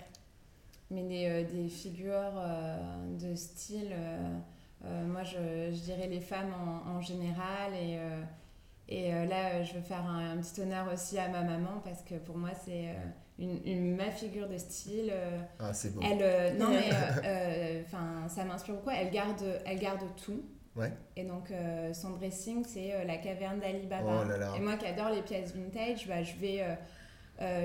Mais 0.90 1.02
des, 1.02 1.44
des 1.44 1.68
figures 1.68 2.32
de 3.20 3.34
style, 3.34 3.92
moi 4.84 5.22
je, 5.24 5.70
je, 5.72 5.80
dirais 5.82 6.06
les 6.06 6.20
femmes 6.20 6.52
en, 6.54 6.90
en 6.96 7.00
général 7.00 7.74
et 7.74 7.98
et 8.88 9.12
euh, 9.12 9.26
là, 9.26 9.50
euh, 9.50 9.64
je 9.64 9.74
veux 9.74 9.82
faire 9.82 10.06
un, 10.06 10.38
petit 10.38 10.62
honneur 10.62 10.86
aussi 10.92 11.18
à 11.18 11.28
ma 11.28 11.42
maman 11.42 11.82
parce 11.84 12.02
que 12.02 12.14
pour 12.14 12.38
moi, 12.38 12.50
c'est 12.64 12.88
euh, 12.88 12.94
une, 13.38 13.60
une, 13.66 13.96
ma 13.96 14.10
figure 14.10 14.48
de 14.48 14.56
style. 14.56 15.12
ah, 15.58 15.74
c'est 15.74 15.94
bon. 15.94 16.00
Elle, 16.02 16.56
non, 16.56 16.68
mais 16.70 17.84
enfin 17.84 18.26
ça 18.28 18.44
m'inspire 18.44 18.76
beaucoup. 18.76 18.90
Elle 18.90 19.10
garde, 19.10 19.44
elle 19.66 19.78
garde 19.78 20.00
tout. 20.24 20.42
Ouais. 20.74 20.92
Et 21.16 21.24
donc, 21.24 21.52
son 21.92 22.10
dressing, 22.10 22.64
c'est 22.64 23.04
la 23.04 23.16
caverne 23.18 23.58
d'Ali 23.58 23.86
Baba. 23.86 24.24
Oh 24.24 24.56
Et 24.56 24.60
moi 24.60 24.76
qui 24.76 24.86
adore 24.86 25.10
les 25.10 25.22
pièces 25.22 25.54
vintage, 25.54 26.06
bah, 26.06 26.22
je 26.22 26.36
vais 26.36 26.62
euh, 26.62 26.74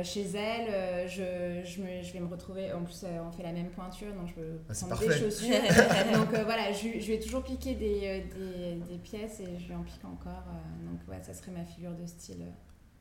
chez 0.04 0.28
elle, 0.36 0.68
euh, 0.70 1.08
je, 1.08 1.68
je, 1.68 1.82
me, 1.82 2.04
je, 2.04 2.14
vais 2.14 2.20
me 2.20 2.28
retrouver. 2.28 2.72
En 2.74 2.84
plus, 2.84 3.04
euh, 3.04 3.20
on 3.28 3.32
fait 3.32 3.42
la 3.42 3.52
même 3.52 3.70
pointure, 3.70 4.14
donc 4.14 4.28
je 4.28 4.34
peux 4.36 4.60
ah, 4.70 4.74
prendre 4.74 5.00
des 5.00 5.18
chaussures. 5.18 5.56
donc 6.14 6.30
voilà, 6.30 6.72
je, 6.72 7.00
je, 7.00 7.08
vais 7.08 7.20
toujours 7.20 7.44
piquer 7.44 7.74
des, 7.74 8.24
des, 8.36 8.76
des, 8.88 8.98
pièces 9.00 9.40
et 9.40 9.58
je 9.60 9.68
lui 9.68 9.76
en 9.76 9.82
pique 9.84 10.06
encore. 10.06 10.46
donc 10.86 11.00
ouais, 11.10 11.22
ça 11.24 11.34
serait 11.34 11.52
ma 11.52 11.64
figure 11.64 11.96
de 11.96 12.06
style, 12.06 12.46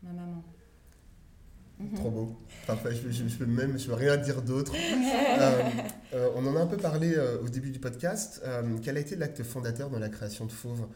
ma 0.02 0.12
maman. 0.12 0.42
Mhm. 1.78 1.94
Trop 1.94 2.10
beau. 2.10 2.38
Parfait, 2.66 2.94
je, 2.94 3.10
je, 3.10 3.36
peux 3.36 3.46
même 3.46 3.78
je 3.78 3.86
peux 3.86 3.94
rien 3.94 4.16
dire 4.16 4.40
d'autre. 4.40 4.72
on 6.12 6.46
en 6.46 6.56
a 6.56 6.60
un 6.60 6.66
peu 6.66 6.78
parlé 6.78 7.18
au 7.42 7.48
début 7.50 7.70
du 7.70 7.80
podcast. 7.80 8.42
quel 8.82 8.96
a 8.96 9.00
été 9.00 9.16
l'acte 9.16 9.42
fondateur 9.42 9.90
dans 9.90 9.98
la 9.98 10.08
création 10.08 10.46
de 10.46 10.52
Fauve? 10.52 10.86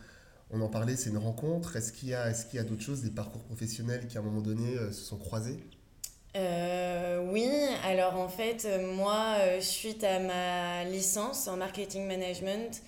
On 0.50 0.60
en 0.60 0.68
parlait, 0.68 0.96
c'est 0.96 1.10
une 1.10 1.18
rencontre. 1.18 1.76
Est-ce 1.76 1.92
qu'il 1.92 2.08
y 2.10 2.14
a, 2.14 2.30
est-ce 2.30 2.46
qu'il 2.46 2.56
y 2.56 2.60
a 2.60 2.64
d'autres 2.64 2.82
choses, 2.82 3.02
des 3.02 3.10
parcours 3.10 3.42
professionnels 3.42 4.06
qui 4.06 4.16
à 4.16 4.20
un 4.20 4.24
moment 4.24 4.40
donné 4.40 4.76
euh, 4.76 4.92
se 4.92 5.02
sont 5.02 5.16
croisés? 5.16 5.58
Euh, 6.36 7.26
oui, 7.32 7.48
alors 7.84 8.16
en 8.16 8.28
fait, 8.28 8.64
euh, 8.66 8.94
moi, 8.94 9.36
suite 9.60 10.04
à 10.04 10.20
ma 10.20 10.84
licence 10.84 11.48
en 11.48 11.56
marketing 11.56 12.06
management, 12.06 12.82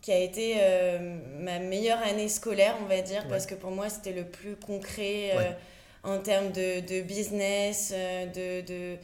qui 0.00 0.12
a 0.12 0.18
été 0.18 0.56
ma 1.40 1.58
meilleure 1.60 2.02
année 2.02 2.28
scolaire, 2.28 2.76
on 2.82 2.86
va 2.86 3.00
dire, 3.00 3.26
parce 3.26 3.46
que 3.46 3.54
pour 3.54 3.70
moi, 3.70 3.88
c'était 3.88 4.12
le 4.12 4.26
plus 4.26 4.54
concret 4.54 5.56
en 6.02 6.18
termes 6.18 6.52
de, 6.52 6.80
de 6.80 7.00
business, 7.00 7.90
de, 7.90 8.60
de, 8.60 8.98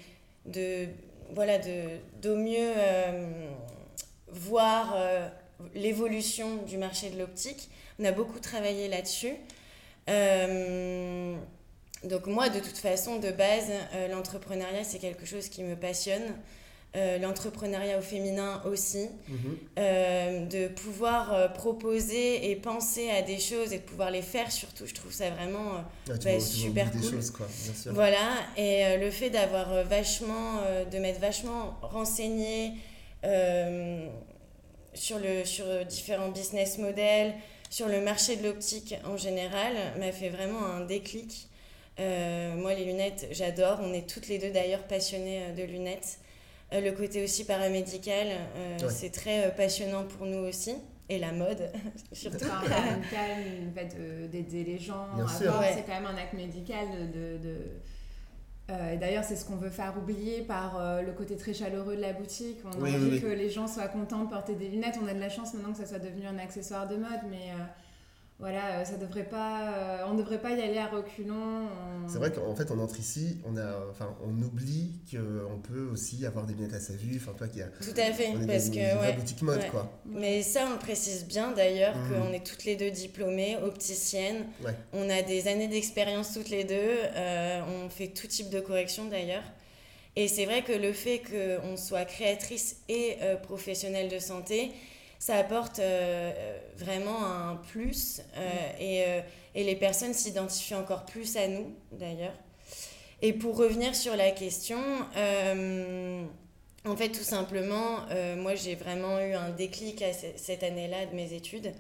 de, 0.45 0.88
voilà, 1.35 1.59
de, 1.59 1.85
de 2.21 2.35
mieux 2.35 2.73
voir 4.29 4.95
l'évolution 5.75 6.57
du 6.64 6.76
marché 6.76 7.09
de 7.09 7.19
l'optique. 7.19 7.71
On 8.00 8.04
a 8.04 8.12
beaucoup 8.12 8.38
travaillé 8.40 8.88
là-dessus. 8.88 9.35
Euh, 10.09 11.37
donc 12.04 12.26
moi, 12.26 12.49
de 12.49 12.59
toute 12.59 12.78
façon, 12.78 13.19
de 13.19 13.30
base, 13.30 13.71
euh, 13.95 14.09
l'entrepreneuriat, 14.09 14.85
c'est 14.85 14.99
quelque 14.99 15.26
chose 15.26 15.49
qui 15.49 15.62
me 15.62 15.76
passionne. 15.76 16.23
euh, 16.97 17.19
l'entrepreneuriat 17.19 17.99
au 17.99 18.02
féminin 18.02 18.61
aussi, 18.64 19.09
mhm. 19.28 20.49
de 20.49 20.66
pouvoir 20.66 21.52
proposer 21.52 22.50
et 22.50 22.57
penser 22.57 23.09
à 23.11 23.23
des 23.23 23.38
choses 23.38 23.73
et 23.73 23.78
de 23.78 23.85
pouvoir 23.85 24.11
les 24.11 24.23
faire 24.23 24.50
surtout, 24.50 24.87
je 24.87 24.95
trouve 24.95 25.12
ça 25.12 25.30
vraiment 25.30 25.85
bah, 26.09 26.40
super 26.40 26.90
cool. 26.90 27.02
Choses, 27.09 27.30
quoi, 27.30 27.47
bien 27.47 27.75
sûr. 27.75 27.92
Voilà, 27.95 28.26
et 28.57 28.99
le 28.99 29.09
fait 29.12 29.30
d'avoir 29.30 29.85
vachement, 29.85 30.62
de 30.90 30.99
m'être 30.99 31.21
vachement 31.21 31.78
renseigné 31.80 32.73
sur, 34.92 35.21
le, 35.21 35.45
sur 35.45 35.64
différents 35.87 36.30
business 36.30 36.76
models, 36.78 37.35
sur 37.70 37.88
le 37.88 38.02
marché 38.02 38.36
de 38.36 38.46
l'optique 38.46 38.94
en 39.06 39.16
général, 39.16 39.72
m'a 39.98 40.12
fait 40.12 40.28
vraiment 40.28 40.66
un 40.66 40.84
déclic. 40.84 41.48
moi, 41.98 42.74
les 42.74 42.84
lunettes, 42.84 43.28
j'adore. 43.30 43.78
On 43.80 43.94
est 43.94 44.06
toutes 44.08 44.28
les 44.28 44.38
deux 44.38 44.50
d'ailleurs 44.50 44.82
passionnées 44.84 45.52
de 45.56 45.62
lunettes. 45.62 46.18
Euh, 46.72 46.80
le 46.80 46.92
côté 46.92 47.22
aussi 47.24 47.44
paramédical, 47.44 48.28
euh, 48.56 48.88
c'est 48.88 49.10
très 49.10 49.46
euh, 49.46 49.50
passionnant 49.50 50.04
pour 50.04 50.26
nous 50.26 50.38
aussi. 50.38 50.74
Et 51.08 51.18
la 51.18 51.32
mode, 51.32 51.72
surtout. 52.12 52.46
paramédical, 52.46 53.42
le 53.64 53.72
fait 53.72 54.28
d'aider 54.30 54.62
les 54.62 54.78
gens 54.78 55.08
c'est 55.28 55.46
quand 55.84 56.00
même 56.00 56.06
un 56.06 56.16
acte 56.16 56.34
médical 56.34 56.86
de... 57.12 57.38
de, 57.38 57.56
D'ailleurs, 59.00 59.24
c'est 59.24 59.36
ce 59.36 59.44
qu'on 59.44 59.56
veut 59.56 59.70
faire 59.70 59.94
oublier 60.00 60.42
par 60.42 60.80
le 61.02 61.12
côté 61.12 61.36
très 61.36 61.52
chaleureux 61.54 61.96
de 61.96 62.00
la 62.00 62.12
boutique. 62.12 62.58
On 62.64 62.84
a 62.84 62.88
envie 62.88 63.20
que 63.20 63.26
les 63.26 63.50
gens 63.50 63.66
soient 63.66 63.88
contents 63.88 64.24
de 64.24 64.30
porter 64.30 64.54
des 64.54 64.68
lunettes. 64.68 64.96
On 65.02 65.06
a 65.06 65.14
de 65.14 65.20
la 65.20 65.28
chance 65.28 65.54
maintenant 65.54 65.72
que 65.72 65.78
ça 65.78 65.86
soit 65.86 65.98
devenu 65.98 66.26
un 66.26 66.38
accessoire 66.38 66.86
de 66.88 66.96
mode, 66.96 67.20
mais 67.30 67.50
voilà, 68.40 68.78
euh, 68.78 68.85
ça 68.87 68.97
devrait 68.97 69.28
pas, 69.28 69.68
euh, 69.68 70.04
on 70.09 70.14
ne 70.14 70.18
devrait 70.18 70.40
pas 70.40 70.52
y 70.52 70.62
aller 70.62 70.78
à 70.78 70.87
reculons. 70.87 71.68
C'est 72.09 72.16
vrai 72.16 72.32
qu'en 72.32 72.54
fait, 72.56 72.70
on 72.70 72.78
entre 72.78 72.99
ici, 72.99 73.38
on, 73.44 73.59
a, 73.59 73.87
enfin, 73.90 74.16
on 74.26 74.42
oublie 74.42 74.92
qu'on 75.11 75.59
peut 75.59 75.90
aussi 75.92 76.25
avoir 76.25 76.47
des 76.47 76.54
lunettes 76.54 76.73
à 76.73 76.80
sa 76.80 76.94
vue. 76.94 77.16
Enfin, 77.16 77.32
toi 77.37 77.49
qui 77.49 77.61
a, 77.61 77.66
Tout 77.66 77.90
à 77.99 78.12
fait, 78.12 78.32
parce 78.47 78.70
que. 78.70 79.16
boutique 79.16 79.42
mode, 79.42 79.68
quoi. 79.70 79.92
Mais 80.06 80.42
ça, 80.42 80.64
on 80.68 80.73
le 80.73 80.78
précise 80.78 81.26
bien 81.26 81.52
d'ailleurs, 81.52 81.94
mmh. 81.94 82.09
qu'on 82.09 82.32
est 82.32 82.44
toutes 82.44 82.64
les 82.64 82.76
deux 82.76 82.90
diplômées, 82.90 83.59
opticiennes. 83.62 84.47
On 84.94 85.11
a 85.11 85.20
des 85.20 85.47
années 85.47 85.68
d'expérience 85.68 86.32
toutes 86.32 86.49
les 86.49 86.64
deux. 86.64 86.75
Euh, 86.75 87.61
on 87.85 87.90
fait 87.90 88.09
tout 88.09 88.26
type 88.26 88.49
de 88.49 88.61
correction 88.61 89.04
d'ailleurs. 89.04 89.44
Et 90.16 90.28
c'est 90.28 90.47
vrai 90.47 90.62
que 90.62 90.73
le 90.73 90.94
fait 90.94 91.20
qu'on 91.20 91.76
soit 91.76 92.06
créatrice 92.06 92.78
et 92.88 93.18
professionnelle 93.42 94.09
de 94.09 94.18
santé, 94.18 94.73
ça 95.20 95.36
apporte 95.36 95.78
euh, 95.78 96.32
vraiment 96.76 97.24
un 97.24 97.56
plus 97.56 98.22
euh, 98.36 98.40
mm. 98.40 98.82
et, 98.82 99.04
euh, 99.06 99.20
et, 99.54 99.64
les 99.64 99.76
personnes 99.76 100.14
s'identifient 100.14 100.74
encore 100.74 101.04
plus 101.04 101.36
à 101.36 101.46
nous 101.46 101.72
d'ailleurs. 101.92 102.34
Et 103.22 103.34
pour 103.34 103.58
revenir 103.58 103.94
sur 103.94 104.16
la 104.16 104.30
question, 104.30 104.78
en 106.86 106.96
fait 106.96 107.10
tout 107.10 107.22
simplement, 107.22 107.98
moi 108.38 108.54
j'ai 108.54 108.74
vraiment 108.74 109.20
eu 109.20 109.34
un 109.34 109.50
déclic 109.50 110.00
à 110.00 110.14
cette 110.14 110.62
année-là 110.62 111.04
de 111.04 111.14
mes 111.14 111.34
études. 111.34 111.74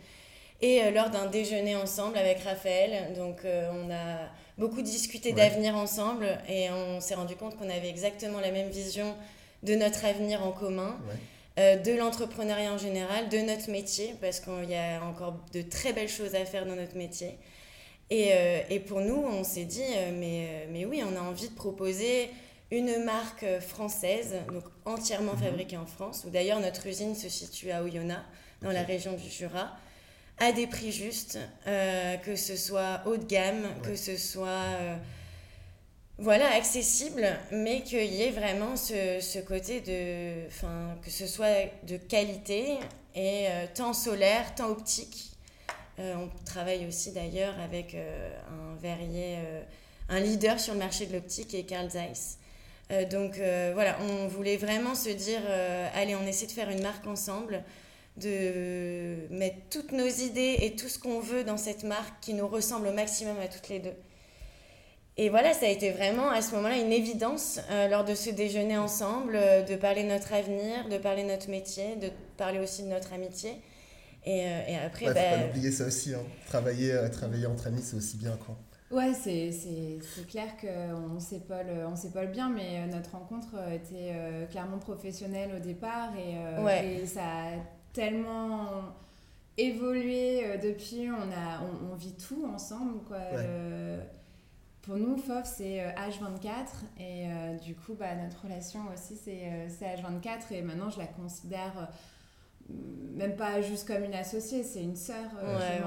Et 0.60 0.90
lors 0.90 1.08
d'un 1.08 1.24
déjeuner 1.24 1.76
ensemble 1.76 2.18
avec 2.18 2.40
Raphaël, 2.40 3.14
donc 3.14 3.38
on 3.46 3.90
a 3.90 4.28
beaucoup 4.58 4.82
discuté 4.82 5.32
d'avenir 5.32 5.76
ensemble 5.76 6.26
et 6.46 6.70
on 6.70 7.00
s'est 7.00 7.14
rendu 7.14 7.36
compte 7.36 7.56
qu'on 7.56 7.70
avait 7.70 7.88
exactement 7.88 8.40
la 8.40 8.50
même 8.50 8.68
vision 8.68 9.16
de 9.62 9.74
notre 9.74 10.04
avenir 10.04 10.44
en 10.44 10.52
commun. 10.52 10.96
Euh, 11.08 11.14
de 11.60 11.98
l'entrepreneuriat 11.98 12.72
en 12.72 12.78
général, 12.78 13.28
de 13.28 13.38
notre 13.38 13.70
métier, 13.70 14.14
parce 14.20 14.40
qu'il 14.40 14.70
y 14.70 14.74
a 14.74 15.04
encore 15.04 15.34
de 15.52 15.62
très 15.62 15.92
belles 15.92 16.08
choses 16.08 16.34
à 16.34 16.44
faire 16.44 16.66
dans 16.66 16.76
notre 16.76 16.96
métier. 16.96 17.38
Et, 18.10 18.30
euh, 18.32 18.60
et 18.68 18.80
pour 18.80 19.00
nous, 19.00 19.16
on 19.16 19.44
s'est 19.44 19.64
dit, 19.64 19.82
euh, 19.82 20.10
mais, 20.18 20.66
mais 20.70 20.84
oui, 20.84 21.02
on 21.04 21.16
a 21.16 21.20
envie 21.20 21.48
de 21.48 21.54
proposer 21.54 22.28
une 22.72 23.04
marque 23.04 23.46
française, 23.60 24.36
donc 24.52 24.64
entièrement 24.84 25.34
mhm. 25.34 25.42
fabriquée 25.42 25.76
en 25.76 25.86
France, 25.86 26.24
où 26.26 26.30
d'ailleurs 26.30 26.60
notre 26.60 26.86
usine 26.86 27.14
se 27.14 27.28
situe 27.28 27.70
à 27.70 27.82
Oyonnax, 27.82 28.22
dans 28.62 28.72
la 28.72 28.82
région 28.82 29.12
du 29.12 29.28
Jura, 29.30 29.76
à 30.38 30.52
des 30.52 30.66
prix 30.66 30.92
justes, 30.92 31.38
que 31.64 32.36
ce 32.36 32.56
soit 32.56 33.02
haut 33.06 33.16
de 33.16 33.24
gamme, 33.24 33.66
que 33.82 33.96
ce 33.96 34.16
soit 34.16 34.66
voilà, 36.20 36.54
accessible, 36.54 37.26
mais 37.50 37.82
qu'il 37.82 38.04
y 38.04 38.22
ait 38.22 38.30
vraiment 38.30 38.76
ce, 38.76 39.20
ce 39.20 39.38
côté 39.38 39.80
de. 39.80 40.46
Enfin, 40.48 40.96
que 41.02 41.10
ce 41.10 41.26
soit 41.26 41.70
de 41.86 41.96
qualité 41.96 42.78
et 43.14 43.46
euh, 43.48 43.66
tant 43.74 43.92
solaire, 43.92 44.54
tant 44.54 44.68
optique. 44.68 45.30
Euh, 45.98 46.14
on 46.16 46.28
travaille 46.44 46.86
aussi 46.86 47.12
d'ailleurs 47.12 47.58
avec 47.60 47.94
euh, 47.94 48.30
un 48.48 48.76
verrier, 48.80 49.38
un 50.08 50.20
leader 50.20 50.60
sur 50.60 50.74
le 50.74 50.78
marché 50.78 51.06
de 51.06 51.14
l'optique 51.14 51.54
et 51.54 51.64
Carl 51.64 51.90
Zeiss. 51.90 52.38
donc 53.10 53.36
voilà, 53.74 53.96
on 54.00 54.26
voulait 54.28 54.56
vraiment 54.56 54.94
se 54.94 55.10
dire 55.10 55.40
allez, 55.94 56.14
on 56.16 56.26
essaie 56.26 56.46
de 56.46 56.52
faire 56.52 56.70
une 56.70 56.82
marque 56.82 57.06
ensemble, 57.06 57.62
de 58.16 59.28
mettre 59.30 59.58
toutes 59.70 59.92
nos 59.92 60.08
idées 60.08 60.58
et 60.62 60.74
tout 60.74 60.88
ce 60.88 60.98
qu'on 60.98 61.20
veut 61.20 61.44
dans 61.44 61.56
cette 61.56 61.84
marque 61.84 62.20
qui 62.20 62.34
nous 62.34 62.48
ressemble 62.48 62.88
au 62.88 62.92
maximum 62.92 63.38
à 63.38 63.48
toutes 63.48 63.68
les 63.68 63.78
deux. 63.78 63.94
Et 65.22 65.28
voilà, 65.28 65.52
ça 65.52 65.66
a 65.66 65.68
été 65.68 65.90
vraiment 65.90 66.30
à 66.30 66.40
ce 66.40 66.54
moment-là 66.54 66.78
une 66.78 66.92
évidence 66.92 67.60
euh, 67.70 67.88
lors 67.88 68.06
de 68.06 68.14
ce 68.14 68.30
déjeuner 68.30 68.78
ensemble, 68.78 69.36
euh, 69.36 69.60
de 69.60 69.76
parler 69.76 70.02
de 70.02 70.08
notre 70.08 70.32
avenir, 70.32 70.88
de 70.88 70.96
parler 70.96 71.24
de 71.24 71.28
notre 71.28 71.50
métier, 71.50 71.94
de 71.96 72.08
parler 72.38 72.58
aussi 72.58 72.84
de 72.84 72.88
notre 72.88 73.12
amitié. 73.12 73.50
Et, 74.24 74.46
euh, 74.46 74.62
et 74.66 74.78
après, 74.78 75.08
ouais, 75.08 75.12
bah... 75.12 75.20
faut 75.20 75.40
pas 75.42 75.48
oublier 75.50 75.72
ça 75.72 75.84
aussi. 75.84 76.14
Hein. 76.14 76.22
Travailler, 76.46 76.98
travailler 77.12 77.44
entre 77.44 77.66
amis, 77.66 77.82
c'est 77.82 77.98
aussi 77.98 78.16
bien. 78.16 78.34
Quoi. 78.38 78.56
Ouais, 78.90 79.12
c'est, 79.12 79.98
clair 80.26 80.56
qu'on 80.58 81.20
s'épaule, 81.20 81.66
on 81.86 81.96
s'épaule 81.96 82.28
bien, 82.28 82.48
mais 82.48 82.86
notre 82.86 83.10
rencontre 83.10 83.56
était 83.74 84.14
clairement 84.50 84.78
professionnelle 84.78 85.50
au 85.54 85.60
départ 85.60 86.12
et, 86.16 87.02
et 87.02 87.06
ça 87.06 87.20
a 87.20 87.50
tellement 87.92 88.68
évolué 89.58 90.58
depuis. 90.62 91.10
On, 91.10 91.30
a, 91.30 91.60
on, 91.92 91.94
vit 91.94 92.14
tout 92.14 92.50
ensemble. 92.50 93.04
Quoi. 93.06 93.18
Pour 94.90 94.98
nous, 94.98 95.16
FOF, 95.16 95.44
c'est 95.44 95.78
H24 95.78 96.48
euh, 96.48 96.98
et 96.98 97.26
euh, 97.28 97.56
du 97.58 97.76
coup, 97.76 97.94
bah, 97.94 98.12
notre 98.16 98.42
relation 98.42 98.80
aussi, 98.92 99.16
c'est 99.16 99.86
H24 99.86 100.26
euh, 100.26 100.56
et 100.56 100.62
maintenant, 100.62 100.90
je 100.90 100.98
la 100.98 101.06
considère 101.06 101.88
même 103.14 103.36
pas 103.36 103.60
juste 103.60 103.86
comme 103.86 104.02
une 104.02 104.14
associée, 104.14 104.64
c'est 104.64 104.82
une 104.82 104.96
sœur. 104.96 105.26
Ouais, 105.40 105.80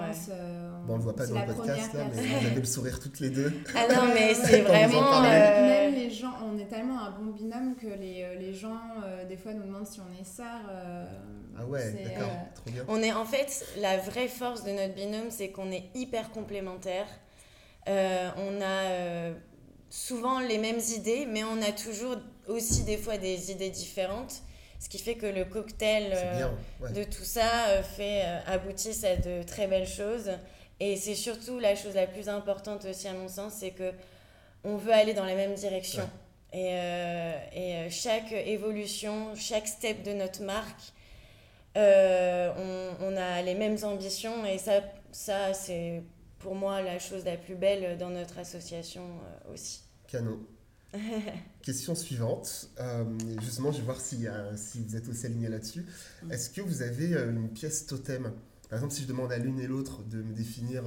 bon, 0.87 0.93
on 0.93 0.95
le 0.95 1.03
voit 1.03 1.17
pas 1.17 1.27
dans 1.27 1.37
le 1.37 1.53
podcast 1.53 1.93
là, 1.95 2.05
mais 2.15 2.21
vous 2.21 2.45
avez 2.45 2.55
le 2.55 2.63
sourire 2.63 3.01
toutes 3.01 3.19
les 3.19 3.29
deux. 3.29 3.51
Ah 3.75 3.93
non, 3.93 4.13
mais 4.13 4.33
c'est 4.35 4.61
vraiment. 4.61 5.21
Même 5.21 5.95
les 5.95 6.09
gens, 6.09 6.35
on 6.41 6.57
est 6.57 6.67
tellement 6.67 7.01
un 7.01 7.11
bon 7.11 7.31
binôme 7.31 7.75
que 7.75 7.87
les, 7.87 8.37
les 8.39 8.53
gens, 8.53 8.79
des 9.27 9.35
fois, 9.35 9.53
nous 9.53 9.63
demandent 9.63 9.87
si 9.87 9.99
on 9.99 10.21
est 10.21 10.23
sœurs. 10.23 10.71
ah 11.59 11.65
ouais, 11.65 11.91
d'accord, 12.05 12.31
trop 12.55 12.71
bien. 12.71 12.85
On 12.87 13.01
est 13.01 13.11
en 13.11 13.25
fait, 13.25 13.65
la 13.81 13.97
vraie 13.97 14.29
force 14.29 14.63
de 14.63 14.71
notre 14.71 14.95
binôme, 14.95 15.29
c'est 15.29 15.49
qu'on 15.49 15.71
est 15.71 15.89
hyper 15.93 16.31
complémentaires. 16.31 17.07
Euh, 17.87 18.29
on 18.37 18.61
a 18.61 18.83
euh, 18.91 19.33
souvent 19.89 20.39
les 20.39 20.57
mêmes 20.57 20.79
idées, 20.95 21.25
mais 21.25 21.43
on 21.43 21.61
a 21.61 21.71
toujours 21.71 22.15
aussi 22.47 22.83
des 22.83 22.97
fois 22.97 23.17
des 23.17 23.51
idées 23.51 23.69
différentes. 23.69 24.41
Ce 24.79 24.89
qui 24.89 24.99
fait 24.99 25.15
que 25.15 25.25
le 25.25 25.45
cocktail 25.45 26.11
euh, 26.13 26.89
de 26.89 27.03
tout 27.05 27.23
ça 27.23 27.81
fait 27.95 28.23
aboutisse 28.47 29.05
à 29.05 29.15
de 29.15 29.43
très 29.43 29.67
belles 29.67 29.87
choses. 29.87 30.31
Et 30.79 30.97
c'est 30.97 31.15
surtout 31.15 31.59
la 31.59 31.75
chose 31.75 31.95
la 31.95 32.07
plus 32.07 32.27
importante 32.27 32.83
aussi 32.85 33.07
à 33.07 33.13
mon 33.13 33.29
sens, 33.29 33.53
c'est 33.59 33.71
que 33.71 33.93
on 34.65 34.75
veut 34.75 34.91
aller 34.91 35.13
dans 35.13 35.25
la 35.25 35.35
même 35.35 35.53
direction. 35.53 36.09
Et, 36.51 36.75
et, 37.55 37.89
chaque 37.89 38.31
évolution, 38.31 39.33
chaque 39.35 39.67
step 39.67 40.03
de 40.03 40.13
notre 40.13 40.43
marque, 40.43 40.91
on, 41.75 42.89
on, 43.01 43.17
a 43.17 43.41
les 43.41 43.55
mêmes 43.55 43.77
ambitions. 43.83 44.45
Et 44.45 44.57
ça, 44.57 44.81
ça 45.11 45.53
c'est 45.53 46.03
pour 46.43 46.53
moi 46.55 46.81
la 46.81 46.99
chose 46.99 47.23
la 47.23 47.37
plus 47.37 47.55
belle 47.55 47.97
dans 47.97 48.09
notre 48.09 48.37
association 48.37 49.03
euh, 49.03 49.53
aussi. 49.53 49.83
Canon. 50.07 50.39
Question 51.63 51.95
suivante. 51.95 52.69
Euh, 52.79 53.05
justement, 53.41 53.71
je 53.71 53.77
vais 53.77 53.85
voir 53.85 53.99
si, 53.99 54.27
si 54.57 54.83
vous 54.83 54.95
êtes 54.95 55.07
aussi 55.07 55.25
alignés 55.25 55.47
là-dessus. 55.47 55.85
Mm. 56.21 56.31
Est-ce 56.31 56.49
que 56.51 56.61
vous 56.61 56.83
avez 56.83 57.13
euh, 57.13 57.31
une 57.31 57.49
pièce 57.49 57.87
totem? 57.87 58.31
Par 58.69 58.77
exemple, 58.77 58.93
si 58.93 59.03
je 59.03 59.07
demande 59.07 59.31
à 59.31 59.37
l'une 59.37 59.59
et 59.59 59.67
l'autre 59.67 60.03
de 60.03 60.21
me 60.21 60.33
définir 60.33 60.83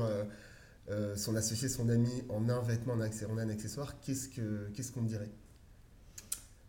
son 1.15 1.37
associé, 1.37 1.69
son 1.69 1.89
ami 1.89 2.25
en 2.29 2.49
un 2.49 2.61
vêtement, 2.61 2.95
en 2.95 3.39
un 3.39 3.49
accessoire, 3.49 3.95
qu'est-ce 4.01 4.29
qu'on 4.29 4.83
ce 4.83 4.93
qu'on 4.93 5.03
dirait? 5.03 5.31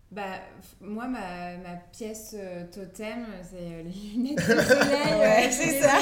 Bah, 0.09 0.39
moi, 0.79 1.07
ma, 1.07 1.57
ma 1.57 1.75
pièce 1.91 2.33
euh, 2.37 2.65
totem, 2.71 3.25
c'est 3.43 3.57
euh, 3.57 3.83
les 3.83 4.09
lunettes 4.13 4.37
de 4.37 4.61
soleil. 4.61 5.15
ouais, 5.19 5.51
c'est 5.51 5.81
ça. 5.81 5.97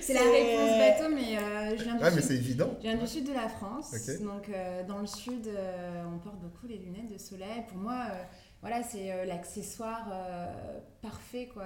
C'est 0.00 0.12
la 0.12 0.20
réponse 0.20 0.78
bateau, 0.78 1.14
mais 1.14 1.76
je 1.78 1.84
viens 1.84 1.94
du 1.94 2.04
sud. 2.04 2.14
mais 2.14 2.20
c'est 2.20 2.34
évident. 2.34 2.70
Je 2.78 2.82
viens 2.82 2.96
du 2.96 3.06
sud 3.06 3.26
de 3.26 3.32
la 3.32 3.48
France. 3.48 3.94
Donc, 4.20 4.50
dans 4.88 4.98
le 4.98 5.06
sud, 5.06 5.48
on 6.12 6.18
porte 6.18 6.38
beaucoup 6.40 6.66
les 6.66 6.76
lunettes 6.76 7.10
de 7.10 7.18
soleil. 7.18 7.64
Pour 7.68 7.78
moi, 7.78 8.08
voilà, 8.60 8.82
c'est 8.82 9.24
l'accessoire 9.24 10.10
parfait, 11.00 11.48
quoi. 11.54 11.64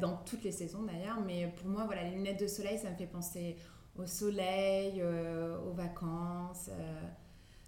dans 0.00 0.16
toutes 0.24 0.44
les 0.44 0.52
saisons 0.52 0.84
d'ailleurs, 0.84 1.20
mais 1.26 1.52
pour 1.56 1.68
moi, 1.68 1.84
voilà, 1.84 2.04
les 2.04 2.12
lunettes 2.12 2.40
de 2.40 2.46
soleil, 2.46 2.78
ça 2.78 2.88
me 2.88 2.96
fait 2.96 3.06
penser 3.06 3.56
au 3.98 4.06
soleil, 4.06 5.02
aux 5.02 5.72
vacances 5.72 6.70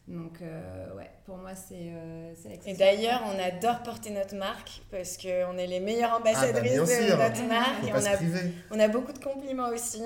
Donc, 0.08 0.38
ouais, 0.40 1.10
pour 1.24 1.36
moi, 1.36 1.54
c'est 1.56 1.74
euh, 1.74 2.32
Et 2.64 2.74
d'ailleurs, 2.74 3.22
on 3.26 3.38
adore 3.38 3.82
porter 3.82 4.10
notre 4.10 4.36
marque 4.36 4.82
parce 4.90 5.16
qu'on 5.16 5.58
est 5.58 5.66
les 5.66 5.80
meilleures 5.80 6.14
ambassadrices 6.14 6.78
ah 6.78 7.16
bah, 7.16 7.30
de 7.30 7.40
notre 7.40 7.48
marque. 7.48 7.84
et 7.84 7.92
on, 7.92 7.96
a, 7.96 8.76
on 8.76 8.78
a 8.78 8.88
beaucoup 8.88 9.12
de 9.12 9.18
compliments 9.18 9.70
aussi. 9.70 10.02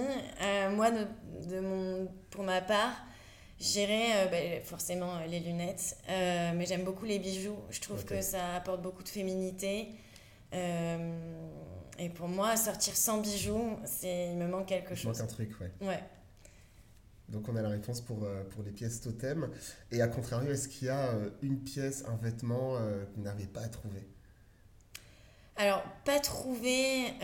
moi, 0.74 0.90
de, 0.90 1.60
mon, 1.60 2.08
pour 2.30 2.44
ma 2.44 2.62
part, 2.62 2.94
J'irai 3.60 4.14
euh, 4.14 4.26
bah, 4.28 4.64
forcément 4.64 5.16
euh, 5.16 5.26
les 5.26 5.38
lunettes, 5.38 5.98
euh, 6.08 6.52
mais 6.56 6.64
j'aime 6.64 6.82
beaucoup 6.82 7.04
les 7.04 7.18
bijoux. 7.18 7.58
Je 7.68 7.80
trouve 7.80 8.06
que 8.06 8.22
ça 8.22 8.54
apporte 8.54 8.80
beaucoup 8.80 9.02
de 9.02 9.08
féminité. 9.08 9.88
et 10.52 12.08
pour 12.14 12.28
moi, 12.28 12.56
sortir 12.56 12.96
sans 12.96 13.20
bijoux, 13.20 13.78
c'est 13.84 14.28
il 14.28 14.36
me 14.36 14.46
manque 14.46 14.66
quelque 14.66 14.94
chose. 14.94 15.18
Il 15.18 15.20
manque 15.20 15.30
un 15.30 15.34
truc, 15.34 15.50
ouais. 15.60 15.70
Ouais. 15.86 16.02
Donc 17.30 17.48
on 17.48 17.56
a 17.56 17.62
la 17.62 17.68
réponse 17.68 18.00
pour, 18.00 18.26
pour 18.50 18.62
les 18.62 18.72
pièces 18.72 19.00
totem. 19.00 19.48
Et 19.90 20.02
à 20.02 20.08
contrario, 20.08 20.50
est-ce 20.50 20.68
qu'il 20.68 20.88
y 20.88 20.90
a 20.90 21.14
une 21.42 21.58
pièce, 21.58 22.04
un 22.06 22.16
vêtement 22.16 22.76
que 22.76 23.16
vous 23.16 23.22
n'arrivez 23.22 23.46
pas 23.46 23.60
à 23.60 23.68
trouver 23.68 24.06
Alors, 25.56 25.82
pas 26.04 26.18
trouver 26.20 27.14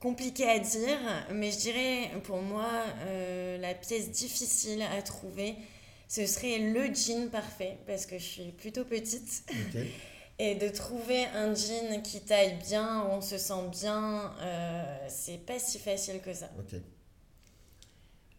compliqué 0.00 0.48
à 0.48 0.58
dire, 0.58 0.98
mais 1.32 1.52
je 1.52 1.58
dirais 1.58 2.10
pour 2.24 2.40
moi, 2.42 2.68
euh, 3.04 3.58
la 3.58 3.74
pièce 3.74 4.10
difficile 4.10 4.82
à 4.82 5.00
trouver, 5.02 5.54
ce 6.08 6.26
serait 6.26 6.58
le 6.58 6.92
jean 6.92 7.28
parfait, 7.30 7.78
parce 7.86 8.06
que 8.06 8.18
je 8.18 8.24
suis 8.24 8.52
plutôt 8.52 8.84
petite. 8.84 9.44
Et 10.42 10.54
de 10.54 10.70
trouver 10.70 11.26
un 11.34 11.54
jean 11.54 12.00
qui 12.02 12.22
taille 12.22 12.56
bien, 12.66 13.02
où 13.02 13.10
on 13.10 13.20
se 13.20 13.36
sent 13.36 13.68
bien, 13.70 14.32
euh, 14.40 15.06
c'est 15.06 15.36
pas 15.36 15.58
si 15.58 15.78
facile 15.78 16.22
que 16.22 16.32
ça. 16.32 16.48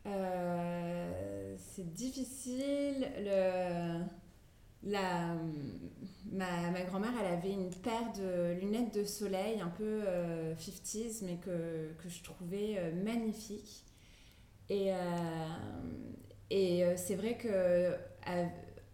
Euh, 0.05 1.55
c'est 1.58 1.93
difficile. 1.93 3.08
Le 3.20 4.01
la, 4.84 5.36
ma, 6.31 6.72
ma 6.72 6.81
grand-mère, 6.81 7.12
elle 7.20 7.34
avait 7.34 7.51
une 7.51 7.70
paire 7.70 8.12
de 8.17 8.60
lunettes 8.60 8.93
de 8.96 9.03
soleil 9.03 9.62
un 9.62 9.70
peu 9.70 10.01
50s, 10.60 11.24
euh, 11.24 11.25
mais 11.25 11.36
que, 11.38 11.93
que, 12.01 12.10
je 12.10 12.24
trouvais 12.24 12.77
euh, 12.77 12.91
magnifique. 13.03 13.86
Et, 14.70 14.91
euh, 14.91 14.96
et 16.50 16.84
c'est 16.96 17.15
vrai 17.15 17.38
que 17.38 17.93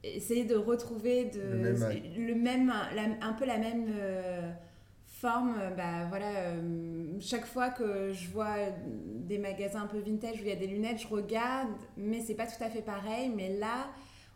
essayer 0.03 0.45
de 0.45 0.55
retrouver 0.55 1.25
de, 1.25 1.39
le 1.39 2.35
même, 2.35 2.73
un 3.21 3.33
peu 3.33 3.45
la 3.45 3.57
même 3.57 3.87
forme, 5.21 5.55
bah 5.75 6.05
voilà, 6.09 6.27
chaque 7.19 7.45
fois 7.45 7.69
que 7.69 8.13
je 8.13 8.29
vois 8.29 8.55
des 9.27 9.37
magasins 9.37 9.81
un 9.81 9.87
peu 9.87 9.99
vintage 9.99 10.35
où 10.35 10.43
il 10.43 10.49
y 10.49 10.51
a 10.51 10.55
des 10.55 10.67
lunettes, 10.67 11.01
je 11.01 11.07
regarde, 11.07 11.69
mais 11.97 12.21
c'est 12.25 12.35
pas 12.35 12.45
tout 12.45 12.63
à 12.63 12.69
fait 12.69 12.81
pareil. 12.81 13.31
Mais 13.35 13.57
là, 13.57 13.87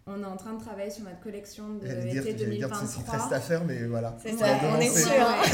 on 0.08 0.22
est 0.24 0.26
en 0.26 0.36
train 0.36 0.54
de 0.54 0.60
travailler 0.60 0.90
sur 0.90 1.04
notre 1.04 1.20
collection 1.20 1.76
de 1.76 1.86
l'été 1.86 2.34
2023. 2.34 2.88
C'est 2.88 3.12
reste 3.12 3.32
à 3.32 3.40
faire, 3.40 3.64
mais 3.64 3.84
voilà. 3.84 4.18
C'est 4.22 4.34
ça, 4.34 4.48
on 4.76 4.80
est 4.80 4.90
sûr. 4.90 5.12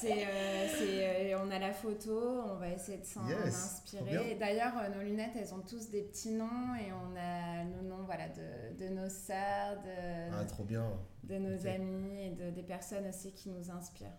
c'est, 0.00 0.12
euh, 0.12 0.66
euh, 0.82 1.13
on 1.44 1.50
a 1.50 1.58
la 1.58 1.72
photo, 1.72 2.12
on 2.46 2.56
va 2.56 2.70
essayer 2.70 2.98
de 2.98 3.04
s'en 3.04 3.24
inspirer. 3.26 4.36
D'ailleurs, 4.38 4.72
euh, 4.78 4.88
nos 4.94 5.02
lunettes, 5.02 5.32
elles 5.36 5.54
ont 5.54 5.60
tous 5.60 5.90
des 5.90 6.02
petits 6.02 6.30
noms 6.30 6.74
et 6.76 6.92
on 6.92 7.16
a 7.16 7.64
nos 7.64 7.82
noms 7.82 8.04
voilà, 8.04 8.28
de, 8.28 8.76
de 8.78 8.88
nos 8.88 9.08
sœurs, 9.08 9.82
de, 9.82 10.32
ah, 10.32 10.44
trop 10.46 10.64
bien. 10.64 10.86
de 11.24 11.38
nos 11.38 11.66
amis 11.66 12.26
et 12.26 12.30
de, 12.30 12.50
des 12.50 12.62
personnes 12.62 13.06
aussi 13.06 13.32
qui 13.32 13.50
nous 13.50 13.70
inspirent. 13.70 14.16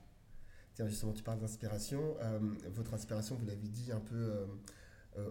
Tiens, 0.75 0.87
justement, 0.87 1.13
tu 1.13 1.23
parles 1.23 1.39
d'inspiration. 1.39 2.17
votre 2.73 2.93
inspiration, 2.93 3.35
vous 3.35 3.45
l'avez 3.45 3.67
dit 3.67 3.91
un 3.91 4.01
peu 4.01 4.15
euh, 4.15 4.45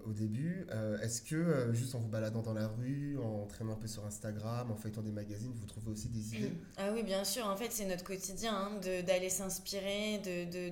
au 0.06 0.12
début. 0.12 0.66
Euh, 0.70 0.98
est-ce 1.00 1.22
que 1.22 1.34
euh, 1.34 1.72
juste 1.74 1.94
en 1.94 1.98
vous 1.98 2.08
baladant 2.08 2.42
dans 2.42 2.54
la 2.54 2.68
rue, 2.68 3.18
en 3.22 3.46
traînant 3.46 3.72
un 3.72 3.76
peu 3.76 3.86
sur 3.86 4.04
Instagram, 4.04 4.70
en 4.70 4.76
feuilletant 4.76 5.02
des 5.02 5.12
magazines, 5.12 5.52
vous 5.54 5.66
trouvez 5.66 5.90
aussi 5.90 6.08
des 6.08 6.36
idées? 6.36 6.52
Ah 6.76 6.90
oui, 6.92 7.02
bien 7.02 7.24
sûr. 7.24 7.46
En 7.46 7.56
fait, 7.56 7.70
c'est 7.70 7.84
notre 7.84 8.04
quotidien 8.04 8.54
hein, 8.54 9.02
d'aller 9.06 9.30
s'inspirer, 9.30 10.20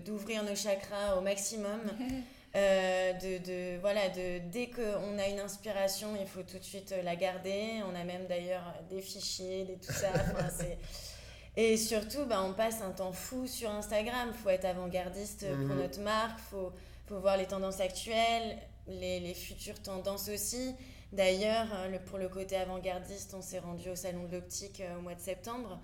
d'ouvrir 0.05 0.45
de, 0.45 0.51
nos 0.51 0.57
chakras 0.57 1.17
au 1.17 1.21
maximum. 1.21 1.81
de, 2.55 3.39
de, 3.39 3.81
voilà, 3.81 4.09
de, 4.11 4.41
dès 4.51 4.69
qu'on 4.69 5.19
a 5.19 5.29
une 5.29 5.41
inspiration, 5.41 6.09
il 6.21 6.27
faut 6.27 6.43
tout 6.43 6.59
de 6.59 6.65
suite 6.65 6.95
la 7.03 7.17
garder. 7.17 7.83
On 7.91 7.95
a 7.95 8.05
même 8.05 8.27
d'ailleurs 8.29 8.75
des 8.91 9.01
fichiers, 9.01 9.65
des 9.65 9.77
tout 9.77 9.93
ça. 9.93 10.13
et 11.57 11.77
surtout, 11.77 12.25
bah, 12.27 12.43
on 12.45 12.53
passe 12.53 12.83
un 12.83 12.91
temps 12.91 13.13
fou 13.13 13.47
sur 13.47 13.71
Instagram. 13.71 14.29
Il 14.33 14.39
faut 14.39 14.51
être 14.51 14.67
avant-gardiste 14.67 15.47
pour 15.47 15.77
mhm. 15.77 15.79
notre 15.79 16.01
marque. 16.01 16.39
Il 16.39 16.51
faut, 16.51 16.73
faut 17.07 17.21
voir 17.21 17.37
les 17.37 17.47
tendances 17.47 17.81
actuelles 17.81 18.59
les, 18.87 19.21
les 19.21 19.35
futures 19.35 19.81
tendances 19.81 20.29
aussi. 20.29 20.75
D'ailleurs, 21.13 21.69
euh, 21.75 21.99
pour 22.07 22.19
le 22.19 22.29
côté 22.29 22.57
avant-gardiste, 22.57 23.35
on 23.35 23.43
s'est 23.43 23.59
rendu 23.59 23.91
au 23.91 23.97
Salon 23.97 24.25
de 24.25 24.37
l'Optique 24.37 24.81
euh, 24.81 24.97
au 24.97 25.03
mois 25.03 25.15
de 25.15 25.21
septembre 25.21 25.79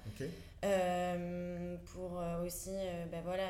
euh, 0.65 1.77
pour 1.93 2.21
aussi 2.45 2.75
ben 3.13 3.23
voilà, 3.23 3.49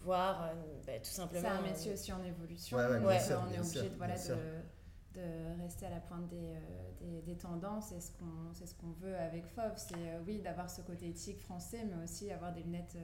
voir 0.00 0.50
ben, 0.84 1.00
tout 1.00 1.10
simplement. 1.10 1.48
C'est 1.48 1.54
un 1.54 1.62
métier 1.62 1.92
aussi 1.92 2.12
en 2.12 2.22
évolution? 2.24 2.76
on 2.76 2.80
est 2.80 3.58
obligé 3.58 3.88
de, 3.88 3.96
voilà, 3.96 4.16
de, 4.16 5.20
de, 5.20 5.62
rester 5.62 5.86
à 5.86 5.90
la 5.90 6.00
pointe 6.00 6.28
des, 6.28 6.54
des, 7.00 7.22
des 7.22 7.36
tendances. 7.36 7.86
C'est 7.90 8.00
ce 8.00 8.10
qu'on 8.10 8.52
ce 8.52 8.74
qu'on 8.74 8.90
veut 9.00 9.16
avec 9.16 9.46
FOV. 9.46 9.72
C'est 9.76 10.18
oui, 10.26 10.40
d'avoir 10.40 10.68
ce 10.68 10.82
côté 10.82 11.08
éthique 11.08 11.40
français, 11.40 11.84
mais 11.84 12.02
aussi 12.02 12.30
avoir 12.32 12.52
des 12.52 12.62
lunettes 12.62 12.98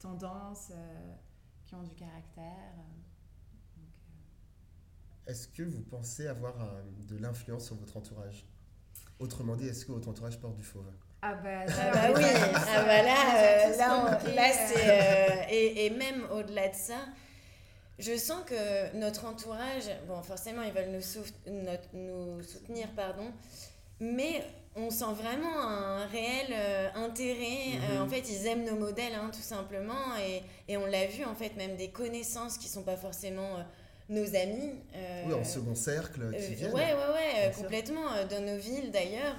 tendances 0.00 0.72
qui 1.66 1.74
ont 1.74 1.82
du 1.82 1.94
caractère. 1.94 2.74
Est-ce 5.26 5.48
que 5.48 5.62
vous 5.62 5.80
pensez 5.80 6.26
avoir 6.26 6.60
euh, 6.60 6.82
de 7.08 7.16
l'influence 7.16 7.66
sur 7.66 7.76
votre 7.76 7.96
entourage? 7.96 8.46
Autrement 9.18 9.56
dit, 9.56 9.66
est-ce 9.66 9.86
que 9.86 9.92
votre 9.92 10.08
entourage 10.08 10.38
porte 10.38 10.56
du 10.56 10.64
fauve? 10.64 10.84
Ah 11.22 11.34
bah, 11.34 11.60
ah 11.68 11.90
bah 11.92 12.12
oui, 12.14 12.24
ah 12.24 12.84
bah 12.84 13.02
là, 13.02 13.36
euh, 13.38 13.76
là, 13.76 14.20
là 14.34 14.52
c'est... 14.52 14.76
Euh, 14.76 15.44
et, 15.50 15.86
et, 15.86 15.90
même 15.90 16.26
au-delà 16.30 16.68
de 16.68 16.74
ça, 16.74 17.06
je 17.98 18.14
sens 18.18 18.42
que 18.44 18.94
notre 18.96 19.24
entourage, 19.24 19.84
bon 20.06 20.20
forcément 20.22 20.60
ils 20.62 20.72
veulent 20.72 20.90
nous, 20.90 21.98
nous 21.98 22.42
soutenir, 22.42 22.88
pardon, 22.94 23.32
mais 24.00 24.44
on 24.76 24.90
sent 24.90 25.14
vraiment 25.14 25.58
un 25.58 26.04
réel 26.06 26.52
intérêt. 26.94 27.78
Mhm. 27.78 28.02
en 28.02 28.08
fait, 28.08 28.28
ils 28.28 28.46
aiment 28.46 28.64
nos 28.64 28.76
modèles, 28.76 29.14
hein, 29.14 29.30
tout 29.32 29.40
simplement, 29.40 30.16
et, 30.18 30.42
et 30.68 30.76
on 30.76 30.84
l'a 30.84 31.06
vu, 31.06 31.24
en 31.24 31.34
fait, 31.34 31.56
même 31.56 31.76
des 31.76 31.90
connaissances 31.90 32.58
qui 32.58 32.68
sont 32.68 32.82
pas 32.82 32.96
forcément 32.96 33.64
nos 34.08 34.34
amis. 34.34 34.72
Euh, 34.94 35.24
oui, 35.26 35.34
en 35.34 35.44
second 35.44 35.74
cercle 35.74 36.30
qui 36.30 36.52
euh, 36.52 36.56
viennent. 36.56 36.72
Ouais, 36.72 36.94
ouais, 36.94 37.12
ouais, 37.14 37.52
complètement. 37.56 38.12
Euh, 38.12 38.26
dans 38.26 38.44
nos 38.44 38.58
villes 38.58 38.90
d'ailleurs. 38.90 39.36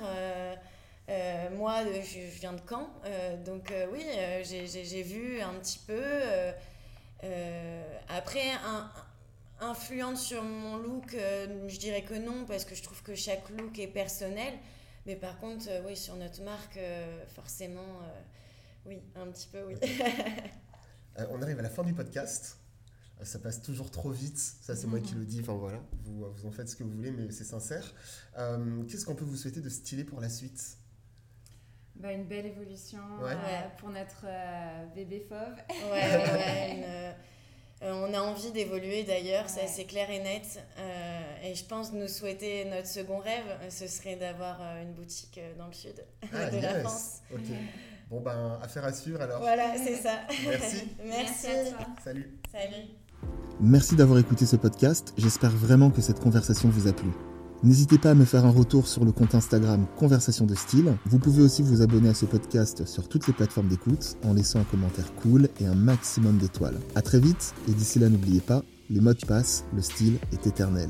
moi, 1.56 1.84
je, 1.84 2.20
viens 2.40 2.54
de 2.54 2.62
Caen, 2.68 2.90
donc 3.46 3.74
oui, 3.92 4.06
j'ai 4.44 5.04
vu 5.04 5.42
un 5.42 5.54
petit 5.60 5.80
peu. 5.80 6.04
après, 8.10 8.52
un, 8.66 8.92
influente 9.62 10.18
sur 10.18 10.44
mon 10.44 10.78
look, 10.78 11.16
je 11.16 11.80
dirais 11.80 12.02
que 12.04 12.16
non, 12.16 12.46
parce 12.46 12.66
que 12.66 12.76
je 12.76 12.84
trouve 12.84 13.02
que 13.04 13.16
chaque 13.16 13.50
look 13.50 13.78
est 13.80 13.88
personnel. 13.88 14.54
Mais 15.06 15.16
par 15.16 15.38
contre, 15.40 15.68
oui, 15.86 15.96
sur 15.96 16.16
notre 16.16 16.42
marque, 16.42 16.80
forcément, 17.36 18.00
oui, 18.86 19.02
un 19.16 19.28
petit 19.28 19.48
peu, 19.48 19.64
oui. 19.66 19.76
on 21.30 21.42
arrive 21.42 21.60
à 21.60 21.62
la 21.62 21.70
fin 21.70 21.84
du 21.84 21.94
podcast 21.94 22.58
ça 23.24 23.40
passe 23.40 23.62
toujours 23.62 23.92
trop 23.92 24.12
vite. 24.12 24.38
Ça, 24.38 24.76
c'est 24.76 24.88
moi 24.88 25.00
qui 25.00 25.16
le 25.16 25.26
dis. 25.26 25.40
Enfin 25.42 25.54
voilà, 25.54 25.80
vous, 26.04 26.26
vous 26.32 26.48
en 26.48 26.52
faites 26.52 26.70
ce 26.70 26.76
que 26.76 26.84
vous 26.84 26.92
voulez, 26.92 27.12
mais 27.12 27.32
c'est 27.32 27.44
sincère. 27.44 27.94
Euh, 28.38 28.84
qu'est-ce 28.84 29.06
qu'on 29.06 29.16
peut 29.16 29.26
vous 29.26 29.38
souhaiter 29.38 29.62
de 29.62 29.70
stylé 29.70 30.04
pour 30.04 30.22
la 30.22 30.30
suite? 30.30 30.78
Bah, 31.96 32.12
Une 32.12 32.26
belle 32.26 32.46
évolution 32.46 33.00
euh, 33.24 33.36
pour 33.80 33.90
notre 33.90 34.26
euh, 34.26 34.86
bébé 34.94 35.26
fauve. 35.30 35.56
Ouais, 35.92 37.16
on 37.82 38.14
a 38.14 38.20
envie 38.20 38.52
d'évoluer 38.52 39.04
d'ailleurs, 39.04 39.50
ça 39.50 39.66
c'est 39.68 39.86
clair 39.86 40.10
et 40.10 40.22
net. 40.22 40.60
et 41.44 41.56
je 41.56 41.64
pense 41.66 41.94
nous 41.94 42.08
souhaiter 42.08 42.66
notre 42.66 42.88
second 42.88 43.20
rêve, 43.20 43.46
ce 43.70 43.88
serait 43.88 44.16
d'avoir 44.16 44.60
une 44.82 44.94
boutique 44.94 45.40
dans 45.58 45.68
le 45.68 45.74
sud 45.74 46.04
ah, 46.34 46.50
de 46.50 46.58
la 46.58 46.80
France. 46.82 47.22
Ok. 47.34 47.42
Bon 48.10 48.22
ben, 48.22 48.60
affaire 48.62 48.86
à 48.86 48.94
suivre 48.94 49.22
alors. 49.22 49.40
Voilà, 49.40 49.78
c'est 49.78 49.96
ça. 49.96 50.22
Merci. 50.48 50.90
Merci. 51.04 51.48
Salut. 52.04 52.40
Salut. 52.52 52.86
Merci 53.62 53.96
d'avoir 53.96 54.20
écouté 54.20 54.46
ce 54.46 54.58
podcast, 54.58 55.14
j'espère 55.18 55.52
vraiment 55.52 55.90
que 55.90 56.02
cette 56.02 56.20
conversation 56.20 56.68
vous 56.68 56.90
a 56.90 56.94
plu. 56.94 57.10
N'hésitez 57.64 57.98
pas 57.98 58.12
à 58.12 58.14
me 58.14 58.26
faire 58.26 58.46
un 58.46 58.52
retour 58.52 58.86
sur 58.86 59.06
le 59.06 59.14
compte 59.14 59.34
Instagram 59.34 59.86
Conversation 59.96 60.46
de 60.46 60.54
Style. 60.56 60.94
Vous 61.06 61.20
pouvez 61.20 61.42
aussi 61.42 61.64
vous 61.64 61.82
abonner 61.82 62.10
à 62.10 62.14
ce 62.14 62.26
podcast 62.26 62.86
sur 62.86 63.08
toutes 63.08 63.28
les 63.28 63.34
plateformes 63.34 63.70
d'écoute 63.70 64.18
en 64.26 64.34
laissant 64.34 64.60
un 64.60 64.66
commentaire 64.66 65.16
cool 65.16 65.48
et 65.62 65.66
un 65.66 65.74
maximum 65.74 66.38
d'étoiles. 66.38 66.80
A 66.96 67.02
très 67.02 67.20
vite 67.20 67.54
et 67.70 67.72
d'ici 67.72 67.98
là 67.98 68.10
n'oubliez 68.10 68.42
pas, 68.42 68.62
les 68.90 69.00
modes 69.00 69.26
passent, 69.26 69.64
le 69.74 69.82
style 69.82 70.18
est 70.34 70.46
éternel. 70.46 70.90